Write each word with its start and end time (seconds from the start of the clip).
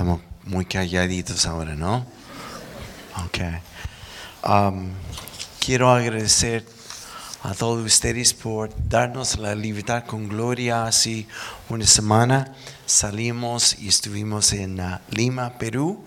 Estamos 0.00 0.22
muy 0.46 0.64
calladitos 0.64 1.44
ahora, 1.44 1.74
¿no? 1.74 2.06
Ok. 3.22 3.38
Um, 4.48 4.88
quiero 5.58 5.90
agradecer 5.90 6.64
a 7.42 7.52
todos 7.52 7.84
ustedes 7.84 8.32
por 8.32 8.70
darnos 8.88 9.36
la 9.36 9.54
libertad 9.54 10.04
con 10.06 10.26
gloria. 10.26 10.84
Así 10.86 11.28
una 11.68 11.84
semana 11.84 12.54
salimos 12.86 13.78
y 13.78 13.88
estuvimos 13.88 14.54
en 14.54 14.80
uh, 14.80 15.00
Lima, 15.10 15.58
Perú, 15.58 16.02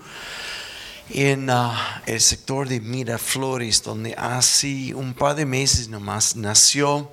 en 1.12 1.52
uh, 1.52 1.74
el 2.08 2.20
sector 2.20 2.68
de 2.68 2.80
Miraflores, 2.80 3.84
donde 3.84 4.16
hace 4.16 4.96
un 4.96 5.14
par 5.14 5.36
de 5.36 5.46
meses 5.46 5.88
nomás 5.88 6.36
nació 6.36 7.12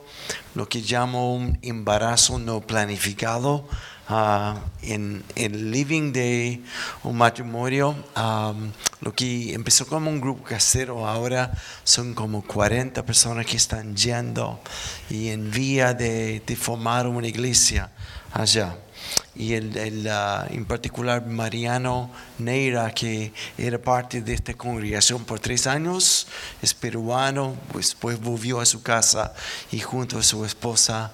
lo 0.55 0.67
que 0.67 0.81
llamo 0.81 1.35
un 1.35 1.59
embarazo 1.61 2.39
no 2.39 2.63
planificado. 2.63 3.69
Uh, 4.11 4.59
en 4.83 5.23
el 5.37 5.71
living 5.71 6.13
de 6.13 6.61
un 7.05 7.17
matrimonio, 7.17 7.95
um, 8.17 8.73
lo 9.03 9.15
que 9.15 9.55
empezó 9.55 9.87
como 9.87 10.11
un 10.11 10.21
grupo 10.21 10.43
casero, 10.43 11.07
ahora 11.07 11.53
son 11.85 12.13
como 12.15 12.43
40 12.43 13.07
personas 13.07 13.47
que 13.47 13.57
están 13.57 13.95
yendo 13.95 14.59
y 15.09 15.29
en 15.29 15.53
vía 15.53 15.95
de, 15.95 16.43
de 16.45 16.57
formar 16.57 17.07
una 17.07 17.29
iglesia 17.29 17.93
allá. 18.33 18.77
Y 19.37 19.55
el, 19.55 19.77
el, 19.77 20.07
uh, 20.09 20.53
en 20.53 20.65
particular 20.65 21.25
Mariano 21.25 22.11
Neira, 22.39 22.91
que 22.91 23.33
era 23.57 23.79
parte 23.79 24.23
de 24.23 24.35
esta 24.35 24.55
congregación 24.55 25.25
por 25.25 25.39
tres 25.39 25.69
años, 25.69 26.27
es 26.61 26.75
peruano, 26.75 27.55
pues 27.71 27.97
volvió 28.01 28.61
a 28.61 28.67
su 28.67 28.83
casa 28.83 29.35
y 29.71 29.79
junto 29.79 30.19
a 30.19 30.25
su 30.25 30.45
esposa 30.45 31.13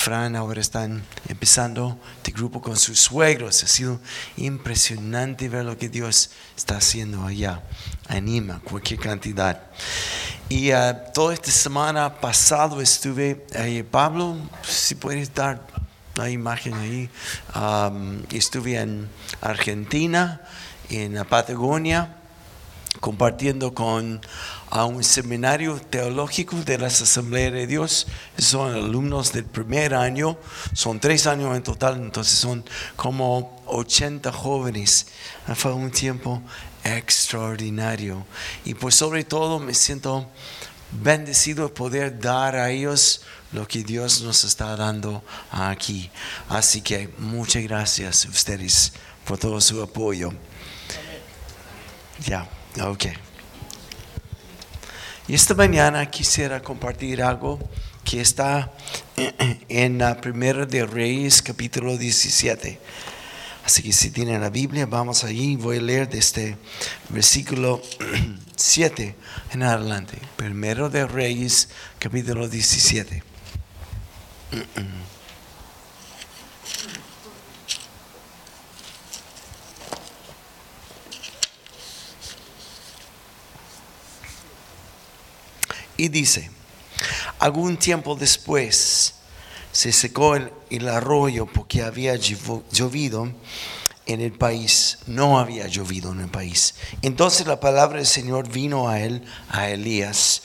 Fran 0.00 0.34
ahora 0.34 0.62
están 0.62 1.04
empezando 1.28 1.98
este 2.16 2.32
grupo 2.32 2.62
con 2.62 2.74
sus 2.74 2.98
suegros. 2.98 3.62
Ha 3.62 3.66
sido 3.66 4.00
impresionante 4.38 5.50
ver 5.50 5.66
lo 5.66 5.76
que 5.76 5.90
Dios 5.90 6.30
está 6.56 6.78
haciendo 6.78 7.26
allá. 7.26 7.62
Anima 8.08 8.62
cualquier 8.64 8.98
cantidad. 8.98 9.60
Y 10.48 10.72
uh, 10.72 10.96
toda 11.12 11.34
esta 11.34 11.50
semana 11.50 12.18
pasado 12.18 12.80
estuve 12.80 13.44
ahí. 13.54 13.82
Pablo, 13.82 14.38
si 14.62 14.94
puedes 14.94 15.34
dar 15.34 15.66
la 16.14 16.30
imagen 16.30 16.72
ahí. 16.72 17.10
Estuve 18.32 18.80
en 18.80 19.06
Argentina, 19.42 20.40
en 20.88 21.22
Patagonia, 21.26 22.19
compartiendo 22.98 23.72
con 23.72 24.20
a 24.70 24.84
un 24.84 25.02
seminario 25.02 25.80
teológico 25.80 26.56
de 26.56 26.78
las 26.78 27.02
Asambleas 27.02 27.52
de 27.52 27.66
Dios. 27.66 28.06
Son 28.38 28.74
alumnos 28.74 29.32
del 29.32 29.44
primer 29.44 29.94
año, 29.94 30.38
son 30.72 31.00
tres 31.00 31.26
años 31.26 31.56
en 31.56 31.62
total, 31.62 31.96
entonces 31.96 32.38
son 32.38 32.64
como 32.96 33.62
80 33.66 34.32
jóvenes. 34.32 35.08
Fue 35.54 35.72
un 35.72 35.90
tiempo 35.90 36.42
extraordinario. 36.84 38.24
Y 38.64 38.74
pues 38.74 38.94
sobre 38.94 39.24
todo 39.24 39.58
me 39.58 39.74
siento 39.74 40.28
bendecido 40.92 41.68
de 41.68 41.74
poder 41.74 42.18
dar 42.20 42.56
a 42.56 42.70
ellos 42.70 43.22
lo 43.52 43.66
que 43.66 43.82
Dios 43.82 44.22
nos 44.22 44.44
está 44.44 44.76
dando 44.76 45.22
aquí. 45.50 46.10
Así 46.48 46.80
que 46.80 47.12
muchas 47.18 47.62
gracias 47.64 48.24
a 48.24 48.28
ustedes 48.28 48.92
por 49.24 49.38
todo 49.38 49.60
su 49.60 49.82
apoyo. 49.82 50.32
Ya, 52.24 52.48
ok. 52.78 53.06
Y 55.28 55.34
esta 55.34 55.54
mañana 55.54 56.10
quisiera 56.10 56.60
compartir 56.60 57.22
algo 57.22 57.58
que 58.04 58.20
está 58.20 58.72
en 59.68 59.98
la 59.98 60.20
Primera 60.20 60.66
de 60.66 60.84
Reyes, 60.86 61.42
capítulo 61.42 61.96
17. 61.96 62.78
Así 63.64 63.82
que 63.82 63.92
si 63.92 64.10
tienen 64.10 64.40
la 64.40 64.50
Biblia, 64.50 64.86
vamos 64.86 65.22
allí. 65.22 65.56
Voy 65.56 65.78
a 65.78 65.82
leer 65.82 66.08
desde 66.08 66.56
versículo 67.10 67.80
7 68.56 69.14
en 69.52 69.62
adelante. 69.62 70.18
Primero 70.36 70.90
de 70.90 71.06
Reyes, 71.06 71.68
capítulo 71.98 72.48
17. 72.48 73.22
Y 86.00 86.08
dice, 86.08 86.48
algún 87.40 87.76
tiempo 87.76 88.14
después 88.14 89.16
se 89.70 89.92
secó 89.92 90.34
el, 90.34 90.88
arroyo 90.88 91.44
porque 91.44 91.82
había 91.82 92.16
llovido 92.16 93.30
en 94.06 94.22
el 94.22 94.32
país, 94.32 95.00
no 95.06 95.38
había 95.38 95.66
llovido 95.66 96.12
en 96.12 96.20
el 96.20 96.30
país. 96.30 96.74
Entonces 97.02 97.46
la 97.46 97.60
palabra 97.60 97.98
del 97.98 98.06
Señor 98.06 98.48
vino 98.48 98.88
a 98.88 98.98
él, 98.98 99.22
a 99.50 99.68
Elías, 99.68 100.40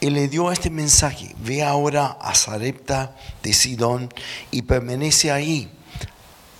y 0.00 0.10
le 0.10 0.28
dio 0.28 0.52
este 0.52 0.68
mensaje, 0.68 1.34
ve 1.38 1.62
ahora 1.62 2.18
a 2.20 2.34
Sarepta 2.34 3.16
de 3.42 3.54
Sidón 3.54 4.12
y 4.50 4.60
permanece 4.60 5.32
ahí. 5.32 5.72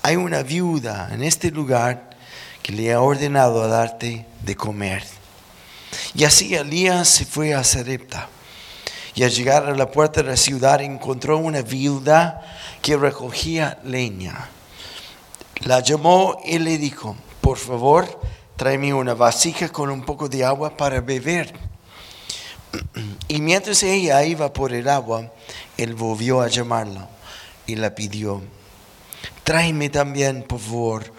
Hay 0.01 0.17
una 0.17 0.43
viuda 0.43 1.11
en 1.13 1.23
este 1.23 1.51
lugar 1.51 2.17
que 2.63 2.73
le 2.73 2.91
ha 2.91 3.03
ordenado 3.03 3.63
a 3.63 3.67
darte 3.67 4.25
de 4.41 4.57
comer. 4.57 5.18
Y 6.15 6.25
así 6.25 6.55
Elías 6.55 7.09
se 7.09 7.25
fue 7.25 7.55
a 7.55 7.65
Sarepta. 7.65 8.29
Y 9.15 9.25
al 9.25 9.31
llegar 9.31 9.67
a 9.67 9.75
la 9.75 9.91
puerta 9.91 10.23
de 10.23 10.29
la 10.29 10.37
ciudad 10.37 10.81
encontró 10.81 11.39
una 11.39 11.63
viuda 11.63 12.41
que 12.83 12.97
recogía 12.97 13.79
leña. 13.85 14.49
La 15.61 15.81
llamó 15.81 16.41
y 16.45 16.59
le 16.59 16.79
dijo, 16.79 17.17
por 17.41 17.59
favor, 17.59 18.21
tráeme 18.57 18.95
una 18.95 19.15
vasija 19.15 19.71
con 19.71 19.91
un 19.91 20.05
poco 20.05 20.29
de 20.29 20.45
agua 20.45 20.77
para 20.77 21.01
beber. 21.01 21.53
Y 23.27 23.41
mientras 23.41 23.83
ella 23.83 24.23
iba 24.25 24.53
por 24.53 24.73
el 24.73 24.89
agua, 24.89 25.33
él 25.77 25.95
volvió 25.95 26.41
a 26.41 26.49
llamarla 26.49 27.09
y 27.67 27.77
la 27.77 27.95
pidió, 27.95 28.43
tráeme 29.45 29.91
también, 29.91 30.43
por 30.43 30.61
favor, 30.61 31.13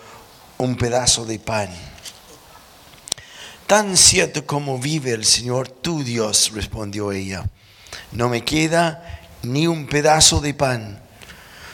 un 0.57 0.75
pedazo 0.75 1.25
de 1.25 1.39
pan. 1.39 1.69
Tan 3.69 3.97
cierto 3.97 4.47
como 4.47 4.79
vive 4.79 5.11
el 5.11 5.23
Señor 5.23 5.69
tu 5.69 6.03
Dios, 6.03 6.53
respondió 6.55 7.11
ella, 7.11 7.45
no 8.11 8.27
me 8.27 8.43
queda 8.43 9.21
ni 9.43 9.67
un 9.67 9.85
pedazo 9.85 10.41
de 10.41 10.55
pan, 10.55 10.99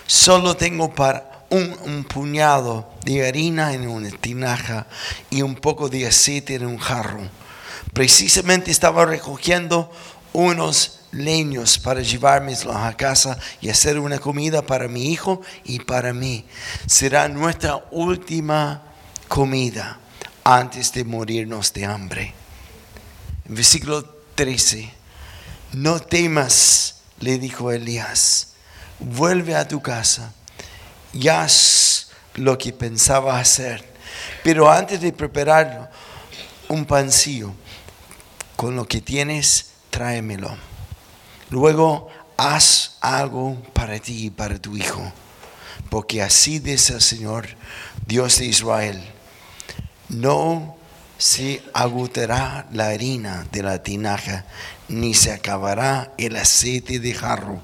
solo 0.06 0.58
tengo 0.58 0.94
para 0.94 1.46
un, 1.50 2.04
puñado 2.04 2.92
de 3.06 3.26
harina 3.26 3.74
en 3.74 3.88
una 3.88 4.10
tinaja 4.10 4.88
y 5.30 5.42
un 5.42 5.56
poco 5.56 5.88
de 5.88 6.06
aceite 6.06 6.56
en 6.56 6.66
un 6.66 6.80
jarro. 6.80 7.22
Precisamente 7.94 8.72
estaba 8.72 9.06
recogiendo 9.06 9.90
unos 10.34 11.00
leños 11.14 11.80
para 11.80 12.02
llevármelos 12.02 12.76
a 12.76 12.92
casa 12.98 13.38
y 13.62 13.70
hacer 13.70 14.00
una 14.00 14.20
comida 14.20 14.66
para 14.66 14.90
mi 14.90 15.14
hijo 15.14 15.40
y 15.64 15.80
para 15.80 16.12
mí. 16.12 16.44
Será 16.88 17.30
nuestra 17.30 17.86
última 17.90 18.84
comida 19.30 20.02
antes 20.48 20.94
de 20.94 21.04
morirnos 21.04 21.74
de 21.74 21.86
hambre. 21.86 22.34
Versículo 23.46 24.06
13, 24.36 24.92
no 25.74 26.00
temas, 26.00 27.02
le 27.20 27.40
dijo 27.40 27.72
Elías, 27.72 28.54
vuelve 29.00 29.56
a 29.56 29.68
tu 29.68 29.82
casa 29.82 30.34
y 31.14 31.30
haz 31.30 32.12
lo 32.36 32.60
que 32.60 32.72
pensaba 32.72 33.40
hacer. 33.40 33.92
Pero 34.44 34.72
antes 34.72 35.02
de 35.02 35.12
prepararlo, 35.12 35.90
un 36.70 36.86
pancillo, 36.86 37.52
con 38.56 38.76
lo 38.76 38.88
que 38.88 39.02
tienes, 39.02 39.72
tráemelo. 39.90 40.56
Luego 41.50 42.08
haz 42.38 42.98
algo 43.02 43.60
para 43.74 43.98
ti 43.98 44.28
y 44.28 44.30
para 44.30 44.60
tu 44.60 44.78
hijo, 44.78 45.12
porque 45.90 46.22
así 46.22 46.60
dice 46.60 46.94
el 46.94 47.02
Señor, 47.02 47.48
Dios 48.06 48.38
de 48.38 48.46
Israel 48.46 49.15
no 50.10 50.76
se 51.18 51.64
agotará 51.74 52.68
la 52.72 52.88
harina 52.88 53.48
de 53.52 53.64
la 53.64 53.82
tinaja, 53.82 54.46
ni 54.88 55.14
se 55.14 55.32
acabará 55.32 56.14
el 56.18 56.36
aceite 56.36 57.00
de 57.00 57.14
jarro, 57.14 57.62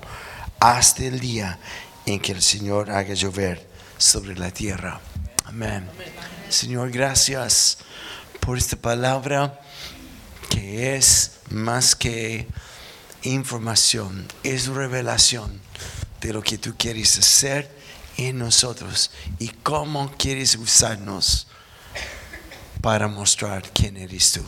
hasta 0.59 1.03
el 1.03 1.19
día 1.19 1.59
en 2.05 2.19
que 2.19 2.31
el 2.31 2.41
Señor 2.41 2.91
haga 2.91 3.13
llover 3.13 3.69
sobre 3.97 4.35
la 4.35 4.51
tierra. 4.51 4.99
Amén. 5.45 5.87
Señor, 6.49 6.91
gracias 6.91 7.79
por 8.39 8.57
esta 8.57 8.75
palabra 8.75 9.59
que 10.49 10.95
es 10.95 11.39
más 11.49 11.95
que 11.95 12.47
información, 13.23 14.27
es 14.43 14.67
revelación 14.67 15.61
de 16.21 16.33
lo 16.33 16.41
que 16.41 16.57
tú 16.57 16.75
quieres 16.77 17.17
hacer 17.17 17.69
en 18.17 18.37
nosotros 18.37 19.11
y 19.39 19.49
cómo 19.49 20.11
quieres 20.17 20.55
usarnos 20.55 21.47
para 22.81 23.07
mostrar 23.07 23.69
quién 23.71 23.95
eres 23.95 24.33
tú. 24.33 24.41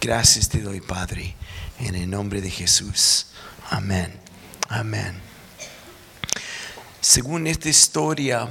Gracias 0.00 0.48
te 0.48 0.60
doy, 0.60 0.80
Padre, 0.80 1.34
en 1.78 1.94
el 1.94 2.08
nombre 2.08 2.40
de 2.40 2.50
Jesús. 2.50 3.26
Amén. 3.70 4.18
Amén. 4.68 5.20
Según 7.00 7.46
esta 7.46 7.68
historia, 7.68 8.48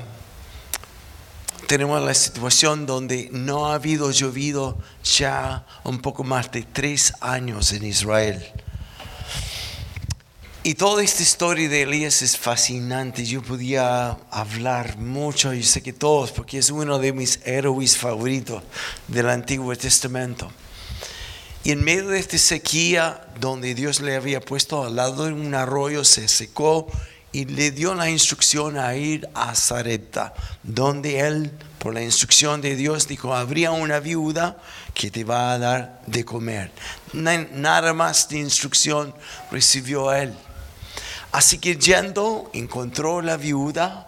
tenemos 1.68 2.02
la 2.04 2.14
situación 2.14 2.86
donde 2.86 3.30
no 3.32 3.68
ha 3.68 3.76
habido 3.76 4.12
llovido 4.12 4.78
ya 5.04 5.66
un 5.84 6.00
poco 6.00 6.24
más 6.24 6.52
de 6.52 6.64
tres 6.64 7.14
años 7.22 7.74
en 7.74 7.86
Israel. 7.86 8.46
Y 10.68 10.74
toda 10.74 11.04
esta 11.04 11.22
historia 11.22 11.70
de 11.70 11.84
Elías 11.84 12.24
es 12.24 12.36
fascinante. 12.40 13.24
Yo 13.24 13.44
podía 13.44 14.18
hablar 14.32 14.98
mucho, 14.98 15.54
yo 15.54 15.62
sé 15.62 15.84
que 15.84 15.94
todos, 15.94 16.32
porque 16.32 16.58
es 16.58 16.72
uno 16.72 16.98
de 16.98 17.14
mis 17.14 17.40
héroes 17.46 17.96
favoritos 17.96 18.64
del 19.08 19.30
Antiguo 19.30 19.76
Testamento. 19.76 20.52
Y 21.64 21.70
en 21.70 21.84
medio 21.84 22.08
de 22.08 22.18
esta 22.18 22.40
sequía, 22.40 23.28
donde 23.40 23.76
Dios 23.76 24.02
le 24.02 24.16
había 24.16 24.42
puesto 24.42 24.86
al 24.86 24.96
lado 24.96 25.26
de 25.26 25.34
un 25.34 25.54
arroyo, 25.54 26.04
se 26.04 26.28
secó 26.28 26.88
y 27.32 27.46
le 27.46 27.70
dio 27.70 27.94
la 27.94 28.10
instrucción 28.10 28.80
a 28.80 28.96
ir 28.96 29.30
a 29.36 29.54
Zareta, 29.54 30.34
donde 30.64 31.20
él, 31.20 31.52
por 31.78 31.94
la 31.94 32.02
instrucción 32.02 32.62
de 32.62 32.76
Dios, 32.76 33.08
dijo, 33.08 33.36
habría 33.36 33.70
una 33.70 34.00
viuda 34.00 34.58
que 34.96 35.12
te 35.12 35.26
va 35.26 35.54
a 35.54 35.60
dar 35.60 36.02
de 36.08 36.26
comer. 36.26 36.72
Nada 37.14 37.94
más 37.94 38.28
de 38.30 38.40
instrucción 38.40 39.14
recibió 39.52 40.12
él. 40.12 40.34
Así 41.36 41.58
que 41.58 41.76
yendo, 41.76 42.50
encontró 42.54 43.22
la 43.22 43.36
viuda 43.36 44.08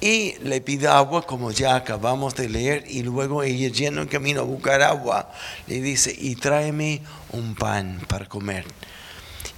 y 0.00 0.36
le 0.38 0.62
pide 0.62 0.88
agua, 0.88 1.26
como 1.26 1.50
ya 1.50 1.76
acabamos 1.76 2.34
de 2.34 2.48
leer, 2.48 2.84
y 2.88 3.02
luego 3.02 3.42
ella 3.42 3.68
yendo 3.68 4.00
en 4.00 4.08
camino 4.08 4.40
a 4.40 4.44
buscar 4.44 4.80
agua, 4.80 5.30
le 5.66 5.82
dice, 5.82 6.16
y 6.18 6.34
tráeme 6.34 7.02
un 7.32 7.54
pan 7.54 8.00
para 8.08 8.24
comer. 8.24 8.64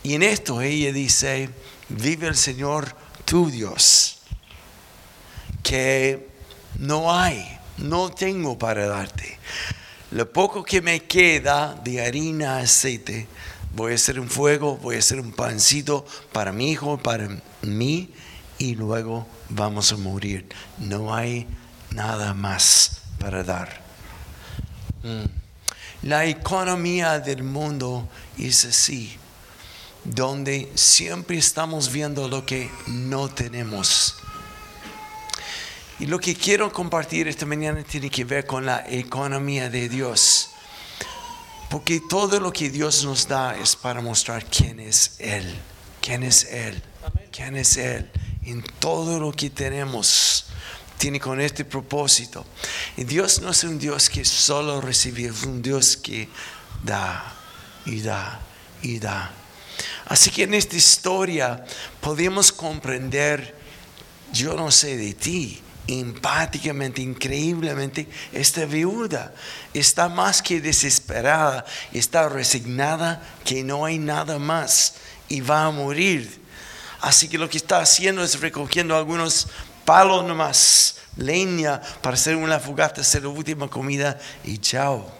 Y 0.02 0.14
en 0.14 0.24
esto 0.24 0.60
ella 0.60 0.92
dice, 0.92 1.50
vive 1.88 2.26
el 2.26 2.34
Señor 2.34 2.92
tu 3.24 3.48
Dios, 3.48 4.18
que 5.62 6.26
no 6.80 7.14
hay, 7.14 7.46
no 7.76 8.10
tengo 8.10 8.58
para 8.58 8.88
darte. 8.88 9.38
Lo 10.10 10.32
poco 10.32 10.64
que 10.64 10.82
me 10.82 11.04
queda 11.04 11.80
de 11.84 12.04
harina, 12.04 12.58
aceite, 12.58 13.28
voy 13.78 13.92
a 13.92 13.94
hacer 13.94 14.18
un 14.18 14.28
fuego, 14.28 14.76
voy 14.78 14.96
a 14.96 14.98
hacer 14.98 15.20
un 15.20 15.30
pancito 15.30 16.04
para 16.32 16.50
mi 16.50 16.72
hijo, 16.72 16.98
para 16.98 17.28
mí, 17.62 18.10
y 18.58 18.74
luego 18.74 19.24
vamos 19.50 19.92
a 19.92 19.96
morir. 19.96 20.48
No 20.78 21.14
hay 21.14 21.46
nada 21.92 22.34
más 22.34 23.02
para 23.20 23.44
dar. 23.44 23.80
Mm. 25.04 25.26
La 26.02 26.26
economía 26.26 27.20
del 27.20 27.44
mundo 27.44 28.08
es 28.36 28.64
así, 28.64 29.16
donde 30.02 30.70
siempre 30.74 31.38
estamos 31.38 31.92
viendo 31.92 32.26
lo 32.26 32.44
que 32.44 32.68
no 32.88 33.28
tenemos. 33.28 34.16
Y 36.00 36.06
lo 36.06 36.18
que 36.18 36.34
quiero 36.34 36.72
compartir 36.72 37.28
esta 37.28 37.46
mañana 37.46 37.84
tiene 37.84 38.10
que 38.10 38.24
ver 38.24 38.44
con 38.44 38.66
la 38.66 38.84
economía 38.88 39.70
de 39.70 39.88
Dios. 39.88 40.50
Porque 41.70 42.00
todo 42.08 42.40
lo 42.40 42.52
que 42.52 42.70
Dios 42.70 43.04
nos 43.04 43.28
da 43.28 43.56
es 43.56 43.76
para 43.76 44.00
mostrar 44.00 44.44
quién 44.46 44.80
es 44.80 45.16
Él, 45.18 45.44
quién 46.00 46.22
es 46.22 46.44
Él, 46.44 46.82
quién 47.30 47.56
es 47.56 47.76
Él. 47.76 48.10
En 48.44 48.62
todo 48.78 49.20
lo 49.20 49.32
que 49.32 49.50
tenemos 49.50 50.46
tiene 50.96 51.20
con 51.20 51.40
este 51.40 51.64
propósito. 51.64 52.44
Y 52.96 53.04
Dios 53.04 53.40
no 53.40 53.50
es 53.50 53.64
un 53.64 53.78
Dios 53.78 54.08
que 54.08 54.24
solo 54.24 54.80
recibe, 54.80 55.26
es 55.26 55.42
un 55.44 55.62
Dios 55.62 55.96
que 55.96 56.28
da 56.82 57.34
y 57.86 58.00
da 58.00 58.40
y 58.82 58.98
da. 58.98 59.30
Así 60.06 60.30
que 60.30 60.44
en 60.44 60.54
esta 60.54 60.76
historia 60.76 61.64
podemos 62.00 62.50
comprender, 62.50 63.54
yo 64.32 64.54
no 64.54 64.70
sé 64.70 64.96
de 64.96 65.12
ti, 65.12 65.60
empáticamente, 65.88 67.02
increíblemente, 67.02 68.06
esta 68.32 68.64
viuda 68.66 69.34
está 69.74 70.08
más 70.08 70.40
que 70.42 70.60
desesperada, 70.60 71.64
está 71.92 72.28
resignada 72.28 73.22
que 73.44 73.64
no 73.64 73.84
hay 73.84 73.98
nada 73.98 74.38
más 74.38 74.94
y 75.28 75.40
va 75.40 75.64
a 75.64 75.70
morir. 75.70 76.40
Así 77.00 77.28
que 77.28 77.38
lo 77.38 77.48
que 77.48 77.58
está 77.58 77.80
haciendo 77.80 78.22
es 78.22 78.40
recogiendo 78.40 78.96
algunos 78.96 79.48
palos 79.84 80.24
nomás, 80.24 80.98
leña 81.16 81.80
para 82.02 82.14
hacer 82.14 82.36
una 82.36 82.60
fogata, 82.60 83.00
hacer 83.00 83.22
la 83.22 83.30
última 83.30 83.68
comida 83.68 84.20
y 84.44 84.58
chao, 84.58 85.10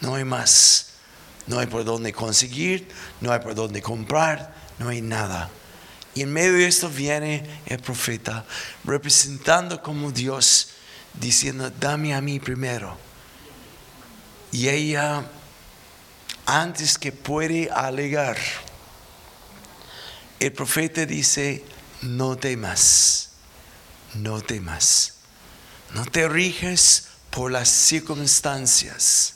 no 0.00 0.14
hay 0.14 0.24
más. 0.24 0.88
No 1.46 1.58
hay 1.58 1.66
por 1.66 1.84
dónde 1.84 2.12
conseguir, 2.12 2.88
no 3.20 3.32
hay 3.32 3.40
por 3.40 3.54
dónde 3.54 3.82
comprar, 3.82 4.54
no 4.78 4.88
hay 4.88 5.02
nada. 5.02 5.50
Y 6.14 6.22
en 6.22 6.32
medio 6.32 6.52
de 6.52 6.66
esto 6.66 6.88
viene 6.88 7.42
el 7.66 7.78
profeta 7.78 8.44
representando 8.84 9.82
como 9.82 10.12
Dios, 10.12 10.68
diciendo, 11.14 11.70
dame 11.70 12.14
a 12.14 12.20
mí 12.20 12.38
primero. 12.38 12.98
Y 14.50 14.68
ella, 14.68 15.24
antes 16.44 16.98
que 16.98 17.12
puede 17.12 17.70
alegar, 17.70 18.36
el 20.38 20.52
profeta 20.52 21.06
dice, 21.06 21.64
no 22.02 22.36
temas, 22.36 23.30
no 24.14 24.42
temas, 24.42 25.14
no 25.94 26.04
te 26.04 26.28
riges 26.28 27.08
por 27.30 27.50
las 27.50 27.68
circunstancias. 27.68 29.34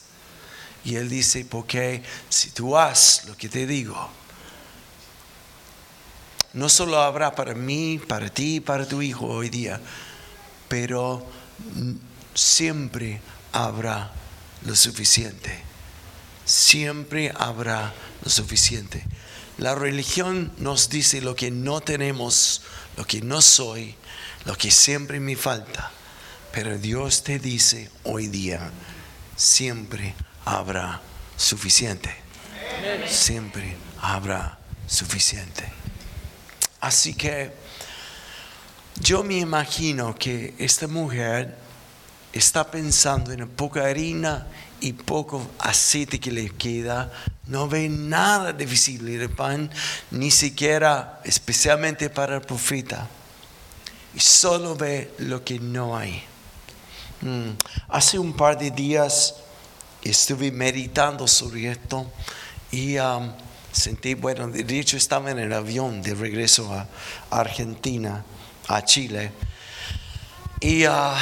Y 0.85 0.97
él 0.97 1.09
dice, 1.09 1.45
porque 1.45 2.03
si 2.29 2.51
tú 2.51 2.77
haces 2.77 3.25
lo 3.25 3.37
que 3.37 3.49
te 3.49 3.67
digo, 3.67 4.11
no 6.57 6.71
solo 6.71 7.03
habrá 7.03 7.35
para 7.35 7.55
mí, 7.55 8.01
para 8.09 8.31
ti, 8.31 8.61
para 8.61 8.89
tu 8.89 9.03
hijo 9.03 9.27
hoy 9.27 9.51
día, 9.51 9.79
pero 10.69 11.25
siempre 12.35 13.21
habrá 13.53 14.11
lo 14.65 14.75
suficiente. 14.75 15.63
Siempre 16.47 17.31
habrá 17.37 17.93
lo 18.25 18.31
suficiente. 18.31 19.05
La 19.59 19.75
religión 19.75 20.51
nos 20.57 20.89
dice 20.89 21.21
lo 21.21 21.37
que 21.37 21.51
no 21.51 21.83
tenemos, 21.83 22.63
lo 22.97 23.05
que 23.05 23.21
no 23.21 23.43
soy, 23.43 23.95
lo 24.47 24.57
que 24.57 24.71
siempre 24.71 25.21
me 25.21 25.37
falta. 25.37 25.91
Pero 26.53 26.79
Dios 26.79 27.23
te 27.23 27.39
dice 27.39 27.91
hoy 28.03 28.29
día, 28.29 28.71
siempre 29.37 30.15
habrá 30.47 31.03
suficiente. 31.37 32.17
Siempre 33.07 33.77
habrá 34.01 34.59
suficiente. 34.87 35.71
Así 36.87 37.15
que 37.15 37.51
yo 39.01 39.25
me 39.25 39.39
imagino 39.39 40.15
que 40.15 40.55
esta 40.57 40.87
mujer 40.87 41.53
está 42.33 42.71
pensando 42.71 43.33
en 43.33 43.49
poca 43.49 43.87
harina 43.87 44.47
y 44.79 44.93
poco 44.93 45.51
aceite 45.59 46.21
que 46.21 46.31
le 46.31 46.49
queda, 46.51 47.13
no 47.49 47.67
ve 47.67 47.89
nada 47.89 48.53
de 48.53 48.65
visible 48.67 49.19
de 49.19 49.29
pan, 49.29 49.69
ni 50.13 50.31
siquiera 50.31 51.21
especialmente 51.25 52.09
para 52.09 52.37
el 52.37 52.43
profeta, 52.43 53.09
y 54.15 54.21
solo 54.21 54.77
ve 54.77 55.13
lo 55.19 55.43
que 55.43 55.59
no 55.59 55.97
hay. 55.97 56.23
Mm, 57.21 57.51
hace 57.89 58.17
un 58.17 58.33
par 58.33 58.57
de 58.57 58.71
días 58.71 59.35
estuve 60.05 60.53
meditando 60.53 61.27
sobre 61.27 61.69
esto 61.69 62.09
y 62.71 62.97
um, 62.99 63.33
sentí, 63.77 64.15
bueno, 64.15 64.49
de 64.49 64.81
hecho 64.81 64.97
estaba 64.97 65.31
en 65.31 65.39
el 65.39 65.53
avión 65.53 66.03
de 66.03 66.15
regreso 66.15 66.73
a 66.73 66.89
Argentina, 67.31 68.25
a 68.69 68.85
Chile. 68.85 69.33
Y 70.61 70.85
ah, 70.85 71.17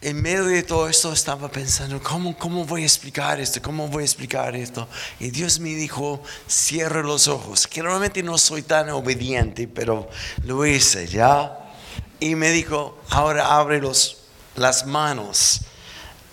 en 0.00 0.22
medio 0.22 0.46
de 0.46 0.62
todo 0.62 0.88
esto 0.88 1.12
estaba 1.12 1.50
pensando, 1.50 2.02
¿cómo, 2.02 2.36
¿cómo 2.38 2.64
voy 2.64 2.82
a 2.82 2.86
explicar 2.86 3.38
esto? 3.38 3.60
¿Cómo 3.60 3.88
voy 3.88 4.02
a 4.02 4.06
explicar 4.06 4.56
esto? 4.56 4.88
Y 5.18 5.30
Dios 5.30 5.60
me 5.60 5.74
dijo, 5.74 6.22
cierre 6.48 7.02
los 7.02 7.28
ojos. 7.28 7.66
Que 7.66 7.82
normalmente 7.82 8.22
no 8.22 8.38
soy 8.38 8.62
tan 8.62 8.88
obediente, 8.88 9.68
pero 9.68 10.08
lo 10.44 10.64
hice, 10.64 11.06
¿ya? 11.06 11.58
Y 12.18 12.34
me 12.34 12.50
dijo, 12.50 12.98
ahora 13.10 13.54
abre 13.54 13.80
los, 13.80 14.22
las 14.56 14.86
manos. 14.86 15.60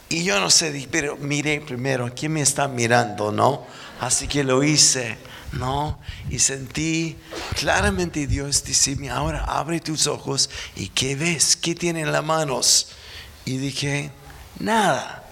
Y 0.08 0.24
yo 0.24 0.40
no 0.40 0.50
sé, 0.50 0.88
pero 0.90 1.18
miré 1.18 1.60
primero, 1.60 2.10
¿quién 2.16 2.32
me 2.32 2.42
está 2.42 2.70
mirando, 2.70 3.34
no? 3.34 3.68
Así 4.00 4.28
que 4.28 4.46
lo 4.46 4.64
hice. 4.64 5.18
No, 5.54 6.00
y 6.30 6.40
sentí 6.40 7.16
claramente 7.56 8.28
Dios 8.28 8.64
decirme, 8.64 9.10
ahora 9.10 9.46
abre 9.46 9.80
tus 9.80 10.06
ojos 10.08 10.50
y 10.76 10.90
¿qué 10.90 11.16
ves? 11.16 11.56
¿Qué 11.56 11.74
tiene 11.74 12.02
en 12.02 12.12
las 12.12 12.24
manos? 12.24 12.90
Y 13.46 13.58
dije, 13.58 14.12
nada. 14.60 15.24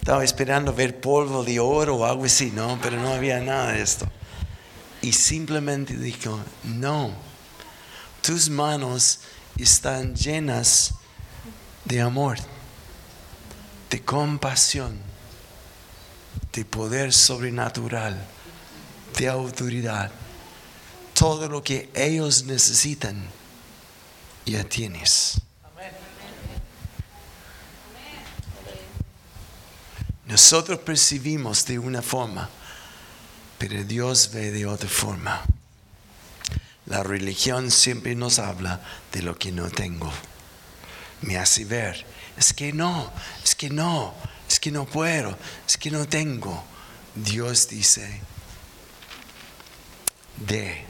Estaba 0.00 0.24
esperando 0.24 0.72
ver 0.72 1.00
polvo 1.00 1.44
de 1.44 1.60
oro 1.60 1.96
o 1.96 2.04
algo 2.04 2.24
así, 2.24 2.50
¿no? 2.50 2.78
Pero 2.82 3.00
no 3.00 3.12
había 3.12 3.40
nada 3.40 3.72
de 3.72 3.82
esto. 3.82 4.10
Y 5.00 5.12
simplemente 5.12 5.96
dijo, 5.96 6.40
no, 6.64 7.12
tus 8.22 8.50
manos 8.50 9.20
están 9.56 10.16
llenas 10.16 10.94
de 11.84 12.00
amor, 12.00 12.38
de 13.90 14.02
compasión 14.04 14.98
de 16.58 16.64
poder 16.64 17.12
sobrenatural, 17.12 18.20
de 19.16 19.28
autoridad. 19.28 20.10
Todo 21.14 21.48
lo 21.48 21.62
que 21.62 21.88
ellos 21.94 22.46
necesitan, 22.46 23.28
ya 24.44 24.64
tienes. 24.64 25.40
Nosotros 30.26 30.80
percibimos 30.80 31.64
de 31.64 31.78
una 31.78 32.02
forma, 32.02 32.50
pero 33.56 33.84
Dios 33.84 34.28
ve 34.32 34.50
de 34.50 34.66
otra 34.66 34.88
forma. 34.88 35.40
La 36.86 37.04
religión 37.04 37.70
siempre 37.70 38.16
nos 38.16 38.40
habla 38.40 38.80
de 39.12 39.22
lo 39.22 39.38
que 39.38 39.52
no 39.52 39.70
tengo. 39.70 40.12
Me 41.20 41.38
hace 41.38 41.64
ver, 41.64 42.04
es 42.36 42.52
que 42.52 42.72
no, 42.72 43.12
es 43.44 43.54
que 43.54 43.70
no, 43.70 44.12
es 44.48 44.58
que 44.58 44.70
no 44.70 44.86
puedo, 44.86 45.36
es 45.66 45.76
que 45.76 45.90
no 45.90 46.06
tengo. 46.08 46.64
Dios 47.14 47.68
dice, 47.68 48.20
de, 50.36 50.84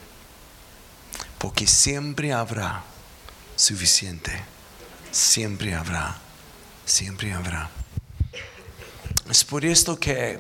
porque 1.39 1.67
siempre 1.67 2.33
habrá 2.33 2.85
suficiente, 3.57 4.33
siempre 5.11 5.75
habrá, 5.75 6.19
siempre 6.85 7.33
habrá. 7.33 7.71
Es 9.31 9.45
por 9.45 9.65
esto 9.65 9.99
que 9.99 10.39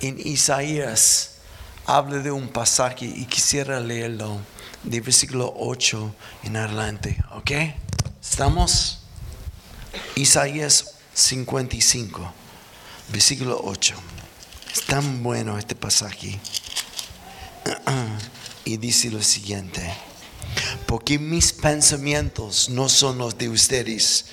en 0.00 0.18
Isaías 0.18 1.36
habla 1.86 2.18
de 2.18 2.30
un 2.30 2.48
pasaje 2.48 3.06
y 3.06 3.26
quisiera 3.26 3.80
leerlo 3.80 4.38
de 4.82 5.00
versículo 5.00 5.52
8 5.56 6.14
en 6.44 6.56
adelante, 6.56 7.22
¿ok? 7.32 7.50
¿Estamos? 8.22 9.00
Isaías 10.14 10.89
55, 11.14 12.32
versículo 13.08 13.60
8. 13.64 13.94
Es 14.72 14.82
tan 14.86 15.22
bueno 15.22 15.58
este 15.58 15.74
pasaje. 15.74 16.40
Y 18.62 18.76
dice 18.76 19.10
lo 19.10 19.22
siguiente, 19.22 19.82
porque 20.86 21.18
mis 21.18 21.52
pensamientos 21.52 22.68
no 22.68 22.88
son 22.90 23.18
los 23.18 23.36
de 23.38 23.48
ustedes, 23.48 24.26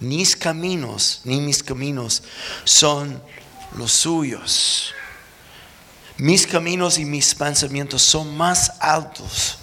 ni 0.00 0.18
mis 0.18 0.36
caminos, 0.36 1.20
ni 1.24 1.40
mis 1.40 1.62
caminos 1.62 2.22
son 2.64 3.20
los 3.76 3.92
suyos. 3.92 4.94
Mis 6.16 6.46
caminos 6.46 6.98
y 6.98 7.04
mis 7.04 7.34
pensamientos 7.34 8.02
son 8.02 8.36
más 8.36 8.74
altos 8.78 9.58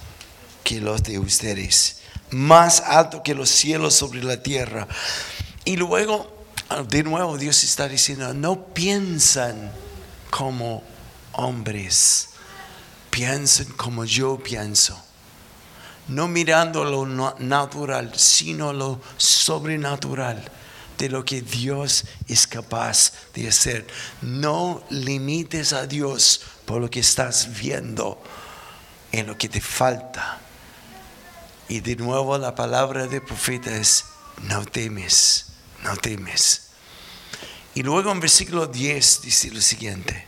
que 0.62 0.80
los 0.80 1.02
de 1.02 1.18
ustedes, 1.18 2.02
más 2.30 2.80
alto 2.80 3.22
que 3.22 3.34
los 3.34 3.48
cielos 3.48 3.94
sobre 3.94 4.22
la 4.22 4.42
tierra. 4.42 4.86
Y 5.64 5.76
luego, 5.76 6.41
de 6.88 7.02
nuevo, 7.02 7.36
Dios 7.36 7.64
está 7.64 7.88
diciendo, 7.88 8.32
no 8.34 8.66
piensan 8.66 9.72
como 10.30 10.82
hombres, 11.32 12.30
piensen 13.10 13.70
como 13.72 14.04
yo 14.04 14.38
pienso. 14.38 15.00
No 16.08 16.28
mirando 16.28 16.84
lo 16.84 17.06
natural, 17.38 18.12
sino 18.16 18.72
lo 18.72 19.00
sobrenatural 19.16 20.50
de 20.98 21.08
lo 21.08 21.24
que 21.24 21.42
Dios 21.42 22.04
es 22.28 22.46
capaz 22.46 23.12
de 23.34 23.48
hacer. 23.48 23.86
No 24.20 24.82
limites 24.90 25.72
a 25.72 25.86
Dios 25.86 26.42
por 26.64 26.80
lo 26.80 26.90
que 26.90 27.00
estás 27.00 27.48
viendo 27.60 28.20
en 29.12 29.26
lo 29.26 29.36
que 29.38 29.48
te 29.48 29.60
falta. 29.60 30.40
Y 31.68 31.80
de 31.80 31.96
nuevo 31.96 32.36
la 32.38 32.54
palabra 32.54 33.06
del 33.06 33.22
profeta 33.22 33.74
es, 33.76 34.04
no 34.42 34.64
temes, 34.64 35.51
no 35.82 35.96
temes. 35.96 36.68
Y 37.74 37.82
luego 37.82 38.12
en 38.12 38.20
versículo 38.20 38.66
10 38.66 39.22
dice 39.22 39.50
lo 39.50 39.60
siguiente. 39.60 40.26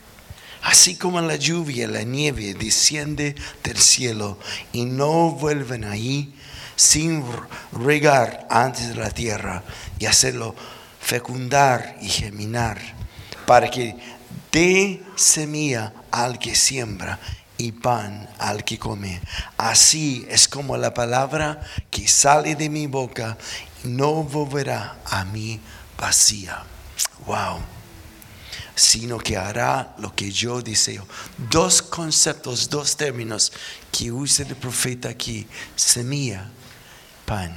Así 0.63 0.95
como 0.95 1.21
la 1.21 1.35
lluvia, 1.35 1.87
la 1.87 2.01
nieve 2.01 2.55
desciende 2.55 3.35
del 3.63 3.77
cielo 3.77 4.39
y 4.73 4.85
no 4.85 5.31
vuelven 5.31 5.83
ahí 5.83 6.33
sin 6.75 7.23
regar 7.71 8.47
antes 8.49 8.89
de 8.89 8.95
la 8.95 9.11
tierra 9.11 9.63
y 9.99 10.07
hacerlo 10.07 10.55
fecundar 10.99 11.97
y 12.01 12.09
germinar, 12.09 12.81
para 13.45 13.69
que 13.69 13.95
dé 14.51 15.03
semilla 15.15 15.93
al 16.09 16.39
que 16.39 16.55
siembra 16.55 17.19
y 17.57 17.71
pan 17.71 18.27
al 18.39 18.63
que 18.63 18.79
come. 18.79 19.21
Así 19.57 20.25
es 20.29 20.47
como 20.47 20.77
la 20.77 20.95
palabra 20.95 21.61
que 21.91 22.07
sale 22.07 22.55
de 22.55 22.69
mi 22.69 22.87
boca 22.87 23.37
no 23.85 24.23
volverá 24.23 24.99
a 25.05 25.23
mí 25.25 25.59
vacía. 25.97 26.63
Wow 27.25 27.75
sino 28.75 29.17
que 29.17 29.37
hará 29.37 29.95
lo 29.99 30.13
que 30.13 30.31
yo 30.31 30.61
deseo. 30.61 31.07
Dos 31.49 31.81
conceptos, 31.81 32.69
dos 32.69 32.95
términos 32.97 33.51
que 33.91 34.11
usa 34.11 34.45
el 34.45 34.55
profeta 34.55 35.09
aquí, 35.09 35.47
semilla, 35.75 36.49
pan. 37.25 37.55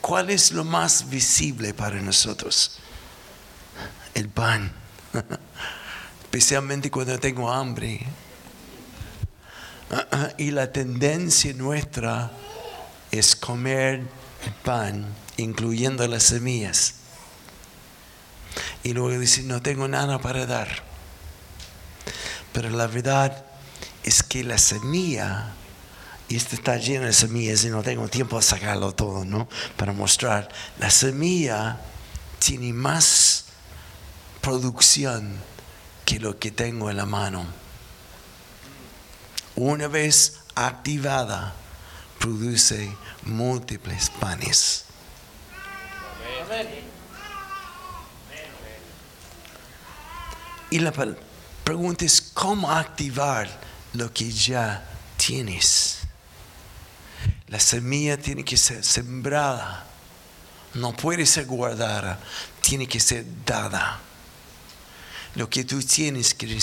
¿Cuál 0.00 0.30
es 0.30 0.52
lo 0.52 0.64
más 0.64 1.08
visible 1.08 1.72
para 1.72 2.00
nosotros? 2.00 2.78
El 4.14 4.28
pan. 4.28 4.70
Especialmente 6.24 6.90
cuando 6.90 7.18
tengo 7.18 7.50
hambre. 7.50 8.06
Y 10.38 10.52
la 10.52 10.72
tendencia 10.72 11.52
nuestra 11.52 12.30
es 13.10 13.36
comer 13.36 14.00
el 14.44 14.52
pan, 14.64 15.06
incluyendo 15.36 16.06
las 16.06 16.24
semillas 16.24 16.94
y 18.82 18.92
luego 18.92 19.10
decir, 19.10 19.44
no 19.44 19.62
tengo 19.62 19.88
nada 19.88 20.18
para 20.18 20.46
dar. 20.46 20.68
Pero 22.52 22.70
la 22.70 22.86
verdad 22.86 23.44
es 24.02 24.22
que 24.22 24.44
la 24.44 24.58
semilla, 24.58 25.52
y 26.28 26.36
esto 26.36 26.56
está 26.56 26.76
lleno 26.76 27.06
de 27.06 27.12
semillas 27.12 27.64
y 27.64 27.70
no 27.70 27.82
tengo 27.82 28.08
tiempo 28.08 28.36
a 28.36 28.42
sacarlo 28.42 28.92
todo, 28.92 29.24
¿no? 29.24 29.48
Para 29.76 29.92
mostrar, 29.92 30.48
la 30.78 30.90
semilla 30.90 31.80
tiene 32.38 32.72
más 32.72 33.46
producción 34.40 35.36
que 36.04 36.18
lo 36.18 36.38
que 36.38 36.50
tengo 36.50 36.90
en 36.90 36.96
la 36.96 37.06
mano. 37.06 37.46
Una 39.54 39.86
vez 39.86 40.40
activada, 40.54 41.54
produce 42.22 42.96
múltiples 43.24 44.08
panes. 44.20 44.84
Y 50.70 50.78
la 50.78 50.92
pregunta 51.64 52.04
es 52.04 52.22
cómo 52.22 52.70
activar 52.70 53.50
lo 53.94 54.12
que 54.12 54.30
ya 54.30 54.88
tienes. 55.16 55.98
La 57.48 57.58
semilla 57.58 58.16
tiene 58.16 58.44
que 58.44 58.56
ser 58.56 58.84
sembrada, 58.84 59.84
no 60.74 60.96
puede 60.96 61.26
ser 61.26 61.46
guardada, 61.46 62.20
tiene 62.60 62.86
que 62.86 63.00
ser 63.00 63.26
dada. 63.44 63.98
Lo 65.34 65.50
que 65.50 65.64
tú 65.64 65.82
tienes 65.82 66.34
que 66.34 66.62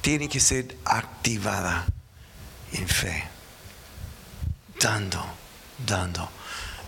tiene 0.00 0.28
que 0.28 0.40
ser 0.40 0.76
activada 0.84 1.86
en 2.72 2.88
fe, 2.88 3.39
dando, 4.80 5.24
dando, 5.86 6.28